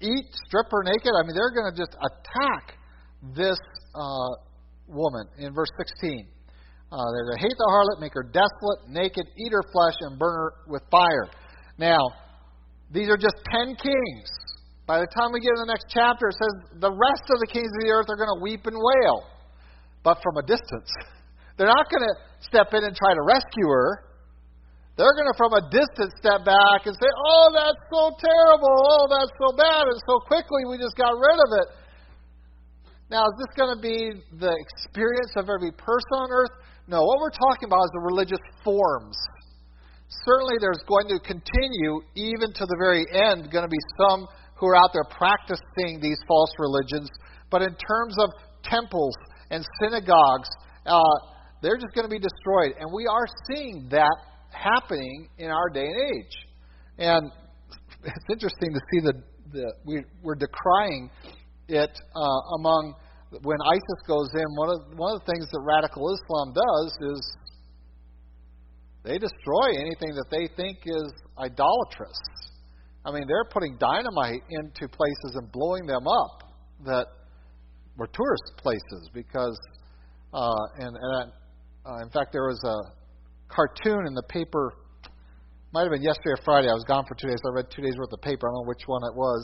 [0.00, 1.10] eat, strip her naked.
[1.10, 2.78] I mean, they're going to just attack
[3.34, 3.58] this
[3.94, 4.30] uh,
[4.86, 6.28] woman in verse 16.
[6.86, 10.18] Uh, they're going to hate the harlot, make her desolate, naked, eat her flesh, and
[10.18, 11.26] burn her with fire.
[11.78, 11.98] Now,
[12.94, 14.30] these are just ten kings.
[14.86, 17.50] By the time we get to the next chapter, it says the rest of the
[17.50, 19.26] kings of the earth are going to weep and wail,
[20.06, 20.86] but from a distance.
[21.58, 22.14] They're not going to
[22.46, 24.05] step in and try to rescue her.
[24.96, 28.76] They're going to, from a distance, step back and say, Oh, that's so terrible.
[28.80, 29.92] Oh, that's so bad.
[29.92, 31.68] And so quickly we just got rid of it.
[33.12, 36.50] Now, is this going to be the experience of every person on earth?
[36.88, 37.04] No.
[37.04, 39.14] What we're talking about is the religious forms.
[40.24, 44.26] Certainly, there's going to continue, even to the very end, going to be some
[44.56, 47.10] who are out there practicing these false religions.
[47.50, 48.30] But in terms of
[48.64, 49.14] temples
[49.50, 50.48] and synagogues,
[50.86, 51.02] uh,
[51.62, 52.74] they're just going to be destroyed.
[52.80, 54.16] And we are seeing that
[54.56, 56.36] happening in our day and age.
[56.98, 57.30] And
[58.04, 59.12] it's interesting to see the,
[59.52, 61.10] the we, we're decrying
[61.68, 62.94] it uh, among
[63.42, 64.46] when ISIS goes in.
[64.56, 67.36] One of one of the things that radical Islam does is
[69.04, 72.18] they destroy anything that they think is idolatrous.
[73.04, 76.42] I mean, they're putting dynamite into places and blowing them up
[76.84, 77.06] that
[77.96, 79.56] were tourist places because,
[80.34, 81.32] uh, and, and
[81.86, 83.05] uh, in fact, there was a
[83.48, 84.74] cartoon in the paper.
[85.72, 86.68] Might have been yesterday or Friday.
[86.68, 87.36] I was gone for two days.
[87.42, 88.48] So I read two days worth of paper.
[88.48, 89.42] I don't know which one it was.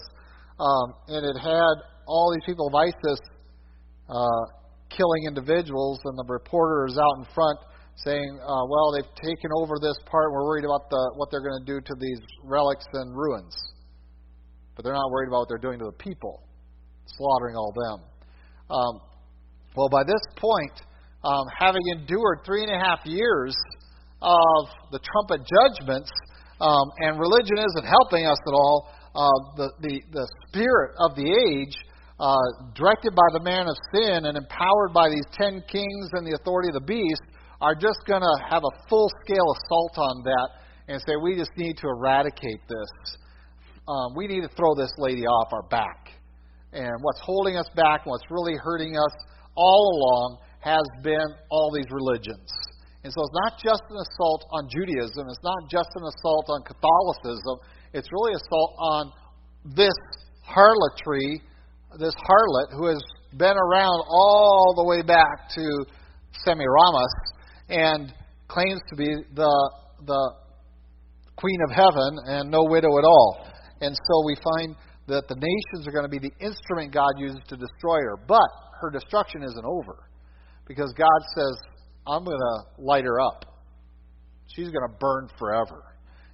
[0.60, 1.76] Um, and it had
[2.06, 3.20] all these people of ISIS
[4.08, 4.44] uh,
[4.90, 7.58] killing individuals, and the reporter is out in front
[7.96, 10.32] saying, uh, "Well, they've taken over this part.
[10.32, 13.54] We're worried about the, what they're going to do to these relics and ruins,
[14.76, 16.42] but they're not worried about what they're doing to the people,
[17.06, 17.98] slaughtering all them."
[18.70, 19.00] Um,
[19.76, 20.76] well, by this point,
[21.24, 23.54] um, having endured three and a half years
[24.22, 26.10] of the trumpet judgments,
[26.60, 28.88] um, and religion isn't helping us at all.
[29.14, 31.76] Uh, the, the, the spirit of the age,
[32.18, 36.32] uh, directed by the man of sin and empowered by these ten kings and the
[36.40, 37.22] authority of the beast,
[37.60, 40.48] are just going to have a full scale assault on that
[40.88, 43.18] and say, we just need to eradicate this.
[43.86, 46.08] Um, we need to throw this lady off our back.
[46.72, 49.14] And what's holding us back, what's really hurting us
[49.54, 52.48] all along, has been all these religions.
[53.04, 56.62] And so it's not just an assault on Judaism, it's not just an assault on
[56.62, 57.58] Catholicism,
[57.92, 59.12] it's really assault on
[59.64, 59.98] this
[60.42, 61.42] harlotry,
[61.98, 63.02] this harlot who has
[63.36, 65.66] been around all the way back to
[66.44, 67.14] Semiramis
[67.68, 68.14] and
[68.48, 69.70] claims to be the
[70.06, 70.34] the
[71.36, 73.46] queen of heaven and no widow at all.
[73.80, 74.76] And so we find
[75.08, 78.16] that the nations are going to be the instrument God uses to destroy her.
[78.28, 78.46] But
[78.80, 80.06] her destruction isn't over.
[80.66, 81.54] Because God says,
[82.06, 83.44] I'm going to light her up.
[84.48, 85.82] She's going to burn forever.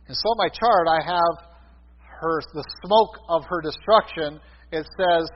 [0.07, 1.49] And so in my chart, I have
[2.21, 4.41] her, the smoke of her destruction,
[4.73, 5.29] it says,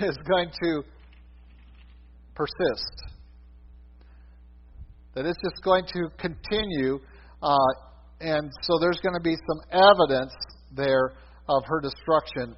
[0.08, 0.82] is going to
[2.34, 3.02] persist.
[5.14, 7.00] That it's just going to continue.
[7.42, 7.56] Uh,
[8.20, 10.32] and so there's going to be some evidence
[10.74, 11.12] there
[11.48, 12.54] of her destruction.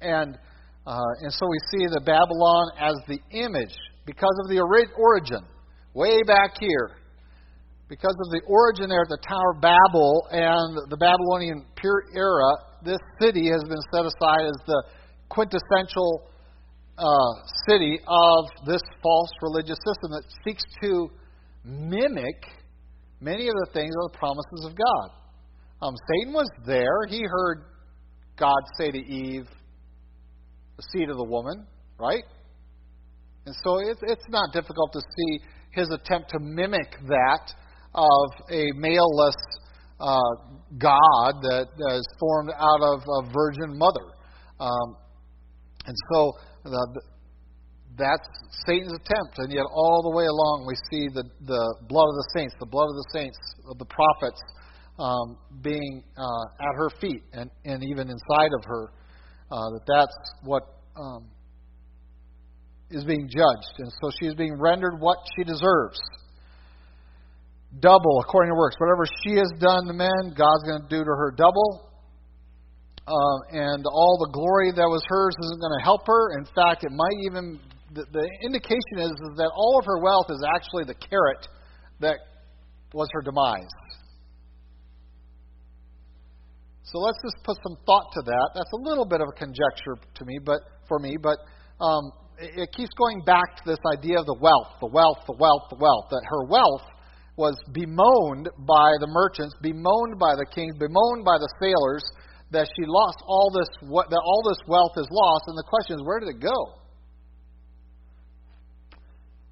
[0.00, 0.38] And,
[0.86, 3.74] uh, and so we see the Babylon as the image
[4.06, 4.60] because of the
[4.96, 5.44] origin,
[5.94, 6.90] way back here,
[7.88, 11.64] because of the origin there at the Tower of Babel and the Babylonian
[12.14, 12.50] era,
[12.84, 14.82] this city has been set aside as the
[15.28, 16.28] quintessential
[16.98, 17.32] uh,
[17.68, 21.08] city of this false religious system that seeks to
[21.64, 22.44] mimic
[23.20, 25.10] many of the things of the promises of God.
[25.80, 27.06] Um, Satan was there.
[27.08, 27.64] He heard
[28.36, 29.46] God say to Eve,
[30.76, 31.66] the seed of the woman,
[31.98, 32.24] right?
[33.46, 35.40] And so it's, it's not difficult to see
[35.78, 37.54] his attempt to mimic that
[37.94, 39.38] of a maleless
[40.00, 40.34] uh,
[40.78, 44.06] God that is formed out of a virgin mother.
[44.60, 44.96] Um,
[45.86, 46.32] and so
[46.64, 47.00] the,
[47.96, 48.28] that's
[48.66, 49.38] Satan's attempt.
[49.38, 52.66] And yet, all the way along, we see the, the blood of the saints, the
[52.66, 53.38] blood of the saints,
[53.70, 54.40] of the prophets,
[54.98, 58.92] um, being uh, at her feet and, and even inside of her.
[59.50, 60.62] Uh, that that's what
[60.96, 61.28] um,
[62.90, 63.74] is being judged.
[63.78, 65.98] And so she is being rendered what she deserves.
[67.80, 68.76] Double, according to works.
[68.78, 71.84] Whatever she has done to men, God's going to do to her double.
[73.06, 76.38] Uh, and all the glory that was hers isn't going to help her.
[76.38, 77.60] In fact, it might even,
[77.92, 81.48] the, the indication is, is that all of her wealth is actually the carrot
[82.00, 82.16] that
[82.92, 83.68] was her demise.
[86.84, 88.48] So let's just put some thought to that.
[88.54, 91.36] That's a little bit of a conjecture to me, but for me, but
[91.84, 95.66] um, it keeps going back to this idea of the wealth, the wealth, the wealth,
[95.70, 96.06] the wealth.
[96.10, 96.86] That her wealth
[97.36, 102.02] was bemoaned by the merchants, bemoaned by the kings, bemoaned by the sailors,
[102.50, 105.44] that she lost all this, that all this wealth is lost.
[105.50, 106.58] And the question is, where did it go?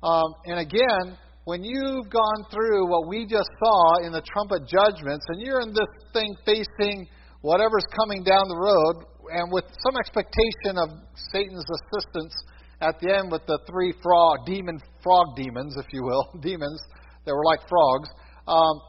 [0.07, 5.27] Um, and again, when you've gone through what we just saw in the trumpet judgments,
[5.29, 7.07] and you're in this thing facing
[7.43, 11.03] whatever's coming down the road, and with some expectation of
[11.35, 12.35] Satan's assistance
[12.81, 16.81] at the end with the three frog demon frog demons, if you will, demons
[17.25, 18.09] that were like frogs.
[18.47, 18.81] Um,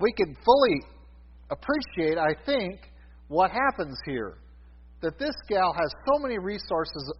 [0.00, 0.80] we can fully
[1.50, 2.80] appreciate, I think,
[3.28, 4.38] what happens here.
[5.02, 7.12] That this gal has so many resources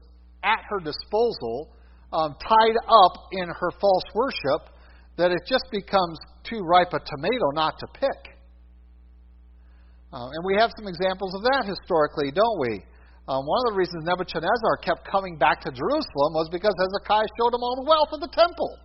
[0.45, 1.71] at her disposal,
[2.13, 4.75] um, tied up in her false worship,
[5.17, 8.37] that it just becomes too ripe a tomato not to pick.
[10.13, 12.83] Uh, and we have some examples of that historically, don't we?
[13.29, 17.55] Um, one of the reasons Nebuchadnezzar kept coming back to Jerusalem was because Hezekiah showed
[17.55, 18.79] him all the wealth of the temple.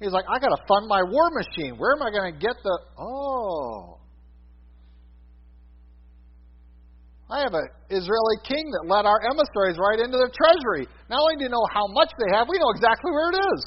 [0.00, 1.78] He's like, I got to fund my war machine.
[1.78, 2.74] Where am I going to get the.
[2.98, 4.02] Oh.
[7.30, 10.86] I have an Israeli king that led our emissaries right into their treasury.
[11.08, 13.64] Not only do you know how much they have, we know exactly where it is.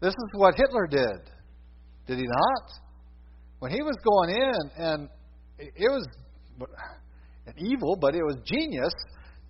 [0.00, 1.18] This is what Hitler did.
[2.06, 2.66] Did he not?
[3.58, 5.08] When he was going in, and
[5.58, 6.06] it was
[7.50, 8.92] an evil, but it was genius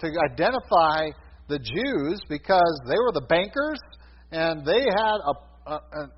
[0.00, 1.08] to identify
[1.48, 3.78] the Jews because they were the bankers
[4.30, 5.34] and they had a,
[5.66, 6.10] a, an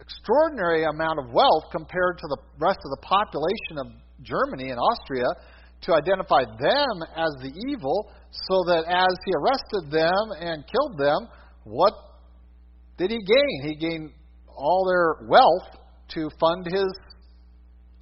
[0.00, 3.86] extraordinary amount of wealth compared to the rest of the population of
[4.22, 5.28] Germany and Austria
[5.82, 11.28] to identify them as the evil so that as he arrested them and killed them,
[11.64, 11.94] what
[12.98, 13.56] did he gain?
[13.62, 14.10] He gained
[14.48, 15.80] all their wealth
[16.14, 16.90] to fund his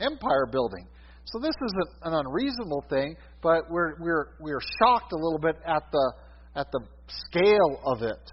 [0.01, 0.87] empire building.
[1.25, 5.83] So this isn't an unreasonable thing, but we're we're we're shocked a little bit at
[5.93, 6.13] the
[6.57, 6.81] at the
[7.27, 8.31] scale of it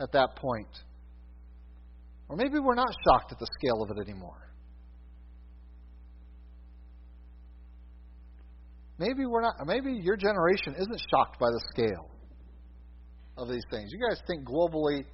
[0.00, 0.68] at that point.
[2.28, 4.40] Or maybe we're not shocked at the scale of it anymore.
[8.98, 12.10] Maybe we're not maybe your generation isn't shocked by the scale
[13.36, 13.90] of these things.
[13.92, 15.04] You guys think globally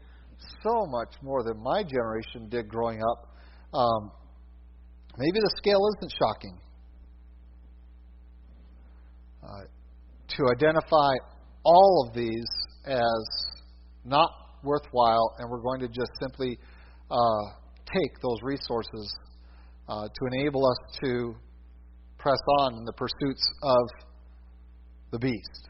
[0.63, 3.35] so much more than my generation did growing up.
[3.73, 4.11] Um,
[5.17, 6.59] maybe the scale isn't shocking.
[9.43, 11.13] To identify
[11.65, 12.47] all of these
[12.87, 13.51] as
[14.05, 14.31] not
[14.63, 16.59] worthwhile, and we're going to just simply
[17.11, 17.17] uh,
[17.87, 19.15] take those resources
[19.89, 21.35] uh, to enable us to
[22.19, 23.89] press on in the pursuits of
[25.11, 25.69] the beast.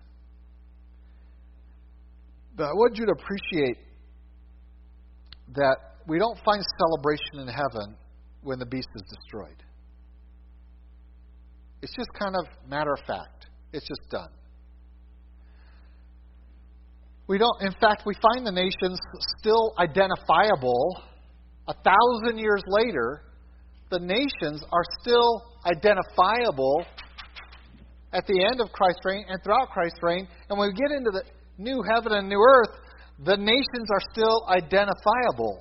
[2.56, 3.78] But I want you to appreciate
[5.54, 7.96] that we don't find celebration in heaven
[8.42, 9.62] when the beast is destroyed.
[11.82, 13.39] It's just kind of matter of fact.
[13.72, 14.30] It's just done.
[17.26, 18.98] We don't, in fact, we find the nations
[19.38, 21.00] still identifiable.
[21.68, 23.22] A thousand years later,
[23.90, 26.84] the nations are still identifiable
[28.12, 30.26] at the end of Christ's reign and throughout Christ's reign.
[30.48, 31.22] And when we get into the
[31.58, 32.80] new heaven and new earth,
[33.24, 35.60] the nations are still identifiable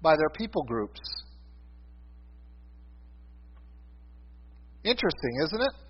[0.00, 1.00] by their people groups.
[4.84, 5.85] Interesting, isn't it?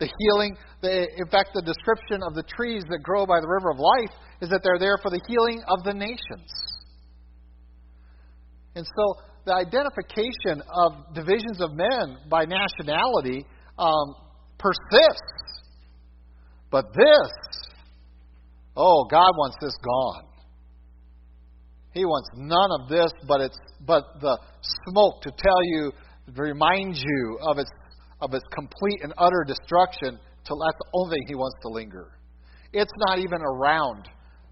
[0.00, 3.70] The healing, the, in fact, the description of the trees that grow by the river
[3.70, 6.50] of life is that they're there for the healing of the nations.
[8.74, 13.46] And so the identification of divisions of men by nationality
[13.78, 14.14] um,
[14.58, 15.62] persists.
[16.70, 17.30] But this,
[18.76, 20.24] oh, God wants this gone.
[21.92, 24.38] He wants none of this, but it's but the
[24.88, 25.92] smoke to tell you,
[26.34, 27.70] to remind you of its
[28.20, 32.12] of its complete and utter destruction, till that's the only thing he wants to linger.
[32.72, 34.08] It's not even around.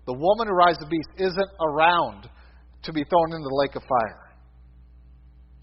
[0.06, 2.28] The woman who rides the beast isn't around
[2.84, 4.30] to be thrown into the lake of fire.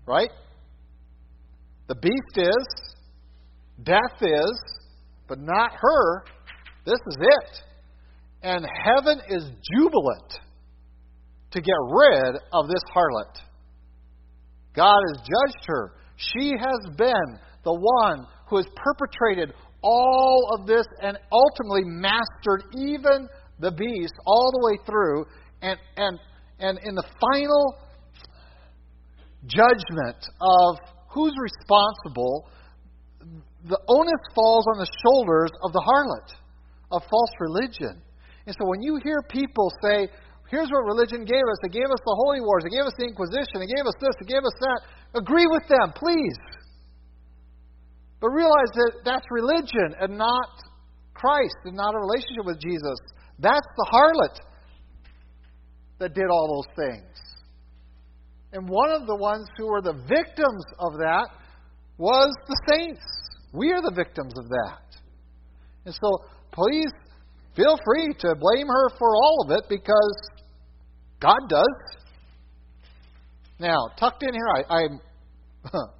[0.05, 0.31] Right?
[1.87, 2.67] The beast is,
[3.83, 4.61] death is,
[5.27, 6.23] but not her.
[6.85, 7.61] This is it.
[8.41, 9.43] And heaven is
[9.75, 10.33] jubilant
[11.51, 13.35] to get rid of this harlot.
[14.75, 15.93] God has judged her.
[16.15, 23.27] She has been the one who has perpetrated all of this and ultimately mastered even
[23.59, 25.25] the beast all the way through.
[25.61, 26.19] And, and,
[26.59, 27.77] and in the final
[29.45, 30.77] judgment of
[31.09, 32.49] who's responsible,
[33.67, 36.29] the onus falls on the shoulders of the harlot
[36.91, 38.01] of false religion.
[38.47, 40.07] And so when you hear people say,
[40.49, 43.05] here's what religion gave us, they gave us the holy wars, they gave us the
[43.05, 44.79] Inquisition, they gave us this, they gave us that,
[45.21, 46.37] agree with them, please.
[48.19, 50.49] But realize that that's religion and not
[51.13, 52.99] Christ and not a relationship with Jesus.
[53.39, 54.39] That's the harlot
[55.99, 57.05] that did all those things.
[58.51, 61.27] And one of the ones who were the victims of that
[61.97, 63.01] was the saints.
[63.53, 64.97] We are the victims of that.
[65.85, 66.09] And so
[66.51, 66.89] please
[67.55, 70.29] feel free to blame her for all of it because
[71.19, 71.99] God does.
[73.59, 74.99] Now, tucked in here, I, I'm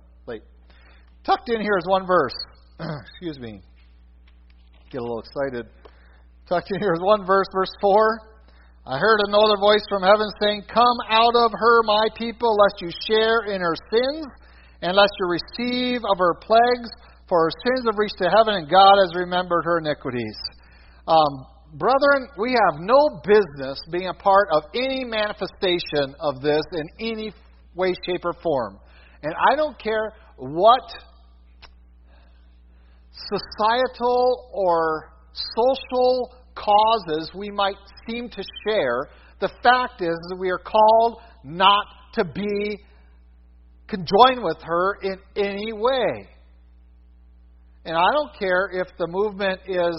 [1.30, 2.34] tucked in here is one verse.
[2.80, 3.62] Excuse me.
[4.90, 5.70] Get a little excited.
[6.48, 8.20] Tucked in here is one verse, verse 4.
[8.88, 12.90] I heard another voice from heaven saying, Come out of her, my people, lest you
[13.06, 14.26] share in her sins,
[14.82, 16.90] and lest you receive of her plagues,
[17.28, 20.38] for her sins have reached to heaven, and God has remembered her iniquities.
[21.08, 26.90] Um, brethren, we have no business being a part of any manifestation of this in
[27.00, 27.32] any
[27.76, 28.80] way, shape, or form.
[29.22, 30.82] And I don't care what
[33.30, 35.12] societal or
[35.56, 37.76] social causes we might
[38.08, 39.08] seem to share,
[39.40, 42.80] the fact is that we are called not to be
[43.88, 46.28] conjoined with her in any way.
[47.86, 49.98] And I don't care if the movement is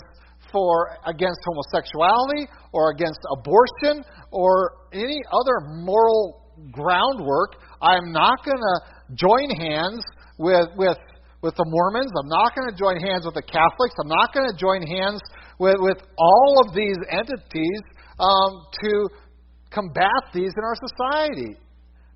[0.53, 7.57] for against homosexuality or against abortion or any other moral groundwork.
[7.81, 8.81] I'm not going to
[9.15, 10.05] join hands
[10.39, 10.99] with with
[11.43, 12.13] with the Mormons.
[12.13, 13.95] I'm not going to join hands with the Catholics.
[14.01, 15.21] I'm not going to join hands
[15.59, 17.83] with, with all of these entities
[18.19, 19.09] um, to
[19.71, 21.57] combat these in our society.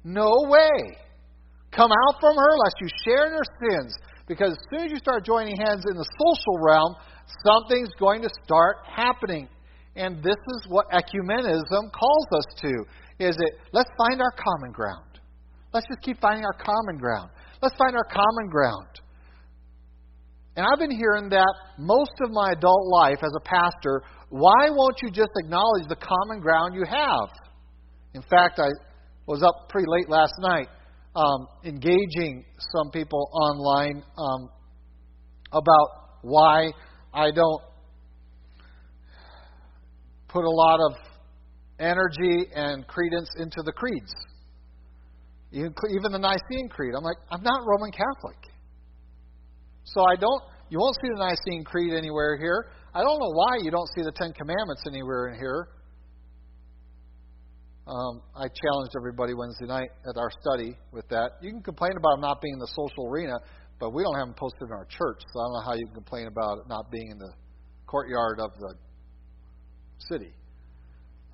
[0.04, 0.96] No way.
[1.72, 3.96] Come out from her lest you share in her sins.
[4.26, 6.94] Because as soon as you start joining hands in the social realm,
[7.44, 9.48] something's going to start happening.
[9.96, 12.72] And this is what ecumenism calls us to.
[13.18, 15.20] Is it let's find our common ground.
[15.72, 17.30] Let's just keep finding our common ground.
[17.62, 19.00] Let's find our common ground.
[20.56, 24.02] And I've been hearing that most of my adult life as a pastor.
[24.28, 27.28] Why won't you just acknowledge the common ground you have?
[28.14, 28.68] In fact, I
[29.26, 30.68] was up pretty late last night
[31.16, 32.44] um, engaging
[32.76, 34.48] some people online um,
[35.52, 36.70] about why
[37.12, 37.62] I don't
[40.28, 40.96] put a lot of
[41.78, 44.12] energy and credence into the creeds.
[45.52, 46.94] Even the Nicene Creed.
[46.96, 48.36] I'm like, I'm not Roman Catholic.
[49.84, 52.66] So I don't, you won't see the Nicene Creed anywhere here.
[52.94, 55.68] I don't know why you don't see the Ten Commandments anywhere in here.
[57.86, 61.36] Um, I challenged everybody Wednesday night at our study with that.
[61.42, 63.36] You can complain about them not being in the social arena,
[63.78, 65.84] but we don't have them posted in our church, so I don't know how you
[65.86, 67.32] can complain about it not being in the
[67.86, 68.72] courtyard of the
[70.08, 70.32] city.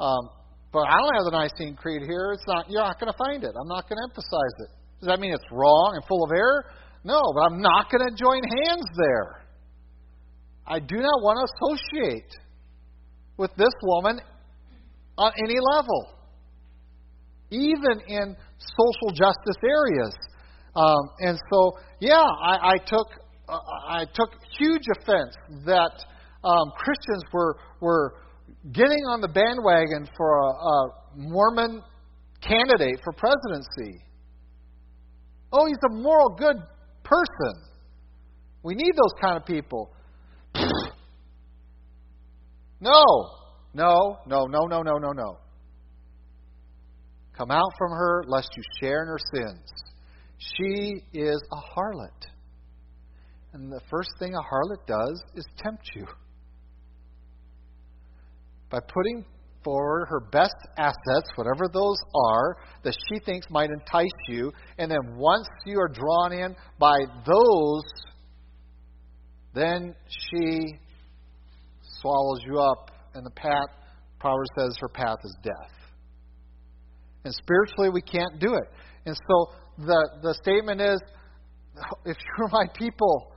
[0.01, 0.31] Um,
[0.73, 2.33] but I don't have the Nicene Creed here.
[2.33, 2.67] It's not.
[2.71, 3.55] You're not going to find it.
[3.55, 4.71] I'm not going to emphasize it.
[5.01, 6.67] Does that mean it's wrong and full of error?
[7.05, 9.45] No, but I'm not going to join hands there.
[10.67, 12.31] I do not want to associate
[13.37, 14.21] with this woman
[15.17, 16.15] on any level,
[17.51, 20.15] even in social justice areas.
[20.77, 23.09] Um, and so, yeah, I, I took
[23.49, 25.35] uh, I took huge offense
[25.65, 26.05] that
[26.45, 28.15] um, Christians were were
[28.73, 31.83] getting on the bandwagon for a, a Mormon
[32.41, 34.05] candidate for presidency.
[35.53, 36.57] Oh, he's a moral good
[37.11, 37.63] person.
[38.63, 39.91] We need those kind of people.
[42.83, 43.05] No,
[43.75, 45.37] no, no, no, no, no, no, no.
[47.37, 49.71] Come out from her, lest you share in her sins.
[50.39, 52.27] She is a harlot.
[53.53, 56.07] And the first thing a harlot does is tempt you
[58.71, 59.27] by putting
[59.65, 64.53] forward her best assets, whatever those are, that she thinks might entice you.
[64.79, 67.83] And then once you are drawn in by those,
[69.55, 70.79] then she
[72.01, 72.91] swallows you up.
[73.15, 73.69] And the path,
[74.19, 75.73] Proverbs says her path is death.
[77.25, 78.69] And spiritually, we can't do it.
[79.05, 81.01] And so the, the statement is
[82.05, 83.33] if you're my people,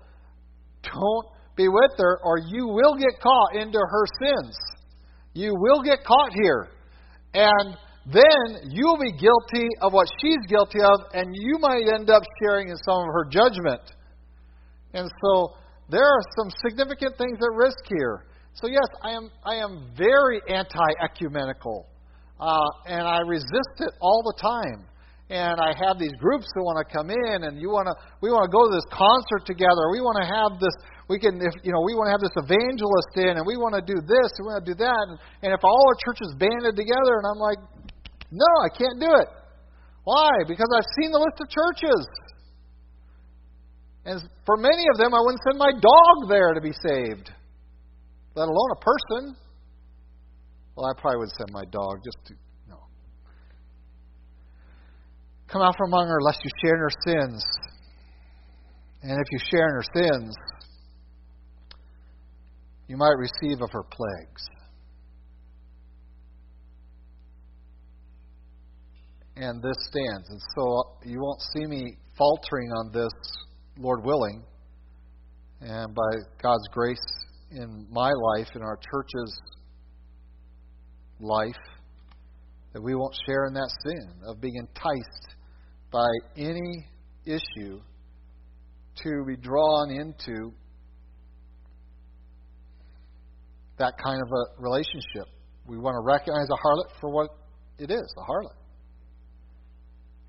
[0.84, 4.56] don't be with her, or you will get caught into her sins.
[5.34, 6.70] You will get caught here.
[7.34, 12.24] And then you'll be guilty of what she's guilty of, and you might end up
[12.42, 13.82] sharing in some of her judgment.
[14.94, 15.54] And so
[15.90, 18.26] there are some significant things at risk here.
[18.56, 21.88] So yes, I am I am very anti-ecumenical,
[22.40, 24.86] uh, and I resist it all the time.
[25.30, 28.30] And I have these groups that want to come in, and you want to we
[28.30, 29.90] want to go to this concert together.
[29.92, 30.76] We want to have this
[31.10, 33.76] we can, if you know, we want to have this evangelist in, and we want
[33.76, 36.32] to do this, and we want to do that, and, and if all our churches
[36.40, 37.60] banded together, and I'm like,
[38.32, 39.30] no, I can't do it.
[40.08, 40.32] Why?
[40.48, 42.04] Because I've seen the list of churches,
[44.06, 47.32] and for many of them, I wouldn't send my dog there to be saved,
[48.36, 49.36] let alone a person.
[50.76, 52.34] Well, I probably would send my dog just to
[52.68, 52.80] no.
[55.48, 57.46] Come out from among her, lest you share in her sins.
[59.04, 60.36] And if you share in her sins,
[62.88, 64.48] you might receive of her plagues.
[69.36, 70.30] And this stands.
[70.30, 73.12] And so uh, you won't see me faltering on this
[73.78, 74.44] Lord willing,
[75.62, 76.98] and by God's grace
[77.52, 79.40] in my life, in our church's
[81.20, 81.56] life,
[82.74, 85.36] that we won't share in that sin of being enticed
[85.92, 86.08] by
[86.38, 86.88] any
[87.26, 87.80] issue
[88.96, 90.52] to be drawn into
[93.78, 95.28] that kind of a relationship.
[95.66, 97.30] We want to recognize a harlot for what
[97.80, 98.58] it is a harlot.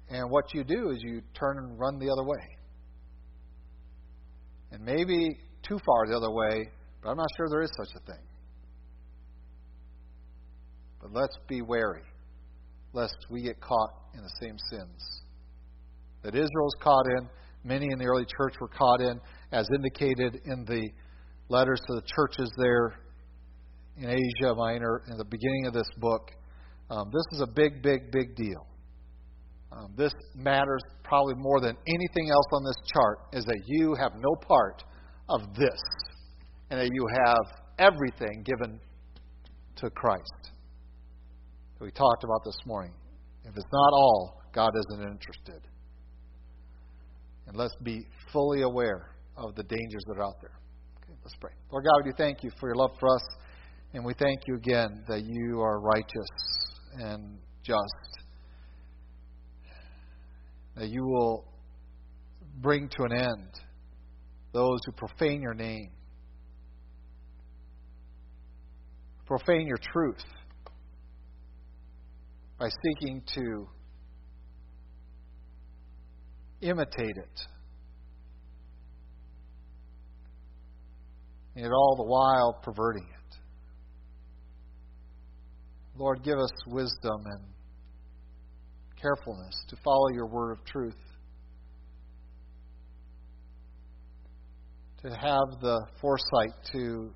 [0.09, 2.59] And what you do is you turn and run the other way.
[4.72, 6.68] And maybe too far the other way,
[7.03, 8.22] but I'm not sure there is such a thing.
[11.01, 12.03] But let's be wary
[12.92, 15.24] lest we get caught in the same sins
[16.24, 17.28] that Israel's caught in,
[17.64, 19.20] many in the early church were caught in,
[19.53, 20.88] as indicated in the
[21.49, 22.95] letters to the churches there
[23.97, 26.30] in Asia Minor in the beginning of this book.
[26.90, 28.66] Um, this is a big, big, big deal.
[29.72, 34.12] Um, this matters probably more than anything else on this chart is that you have
[34.16, 34.84] no part
[35.28, 35.80] of this
[36.70, 38.80] and that you have everything given
[39.76, 40.51] to Christ
[41.78, 42.92] that we talked about this morning.
[43.45, 45.61] If it's not all, God isn't interested.
[47.47, 50.57] And let's be fully aware of the dangers that are out there.
[51.03, 51.51] Okay, let's pray.
[51.70, 53.22] Lord God, we thank you for your love for us.
[53.95, 56.28] And we thank you again that you are righteous
[56.99, 58.24] and just.
[60.74, 61.45] That you will
[62.61, 63.51] bring to an end
[64.53, 65.90] those who profane your name,
[69.26, 70.24] profane your truth
[72.59, 73.68] by seeking to
[76.62, 77.40] imitate it.
[81.55, 83.24] And all the while perverting it.
[85.97, 87.40] Lord, give us wisdom and
[89.01, 90.97] carefulness to follow your word of truth.
[95.03, 97.11] To have the foresight to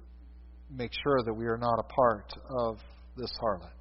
[0.71, 2.79] make sure that we are not a part of
[3.17, 3.73] this harlot.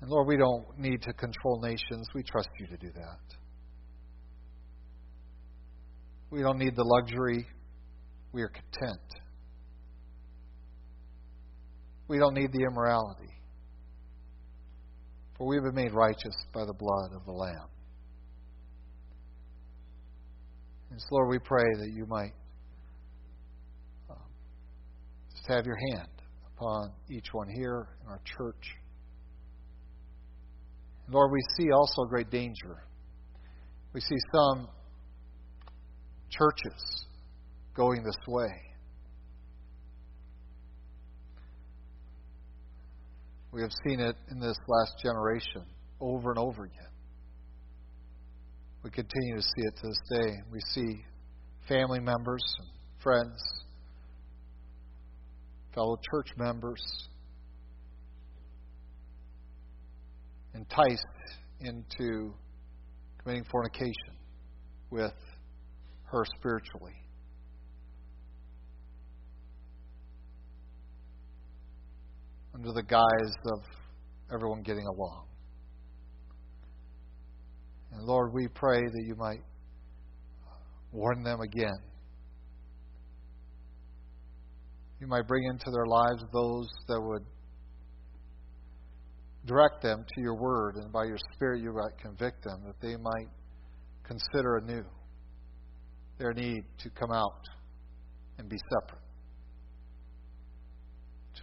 [0.00, 2.06] And Lord, we don't need to control nations.
[2.14, 3.36] We trust you to do that.
[6.30, 7.46] We don't need the luxury.
[8.32, 9.00] We are content.
[12.06, 13.33] We don't need the immorality.
[15.36, 17.68] For we have been made righteous by the blood of the Lamb.
[20.90, 22.32] And so, Lord, we pray that you might
[24.08, 24.16] um,
[25.32, 26.08] just have your hand
[26.56, 28.76] upon each one here in our church.
[31.06, 32.84] And Lord, we see also great danger.
[33.92, 34.68] We see some
[36.30, 37.06] churches
[37.74, 38.73] going this way.
[43.54, 45.62] We have seen it in this last generation
[46.00, 46.88] over and over again.
[48.82, 50.32] We continue to see it to this day.
[50.50, 51.04] We see
[51.68, 52.42] family members
[53.00, 53.40] friends,
[55.72, 56.82] fellow church members
[60.56, 61.06] enticed
[61.60, 62.34] into
[63.22, 64.18] committing fornication
[64.90, 65.14] with
[66.06, 67.03] her spiritually.
[72.54, 73.64] Under the guise of
[74.32, 75.26] everyone getting along.
[77.92, 79.42] And Lord, we pray that you might
[80.92, 81.78] warn them again.
[85.00, 87.24] You might bring into their lives those that would
[89.46, 92.96] direct them to your word, and by your Spirit you might convict them that they
[92.96, 93.28] might
[94.02, 94.84] consider anew
[96.18, 97.42] their need to come out
[98.38, 99.03] and be separate,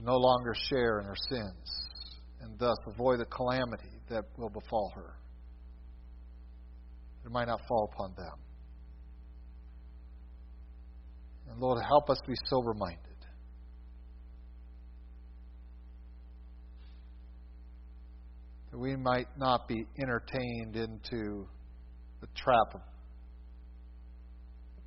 [0.04, 1.88] no longer share in her sins,
[2.42, 5.16] and thus avoid the calamity that will befall her.
[7.26, 8.34] It might not fall upon them.
[11.50, 12.98] And Lord, help us be sober minded.
[18.72, 21.46] That we might not be entertained into
[22.22, 22.82] the trap of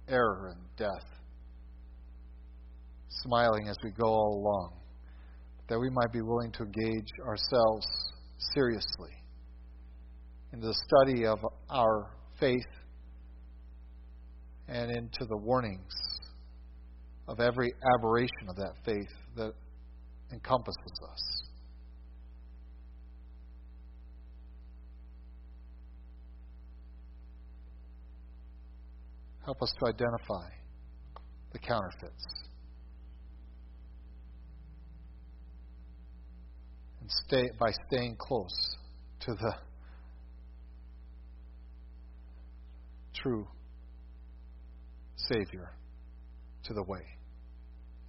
[0.08, 1.06] error and death,
[3.22, 4.72] smiling as we go all along,
[5.68, 7.86] that we might be willing to engage ourselves
[8.52, 9.10] seriously
[10.52, 11.38] in the study of
[11.70, 12.60] our faith
[14.68, 15.92] and into the warnings
[17.28, 19.52] of every aberration of that faith that
[20.32, 21.42] encompasses us.
[29.44, 30.48] Help us to identify
[31.52, 32.24] the counterfeits.
[37.04, 38.76] And stay by staying close
[39.26, 39.54] to the
[43.14, 43.46] true
[45.16, 45.68] Savior
[46.64, 47.02] to the way.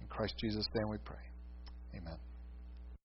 [0.00, 1.20] In Christ Jesus' name we pray.
[1.94, 2.16] Amen.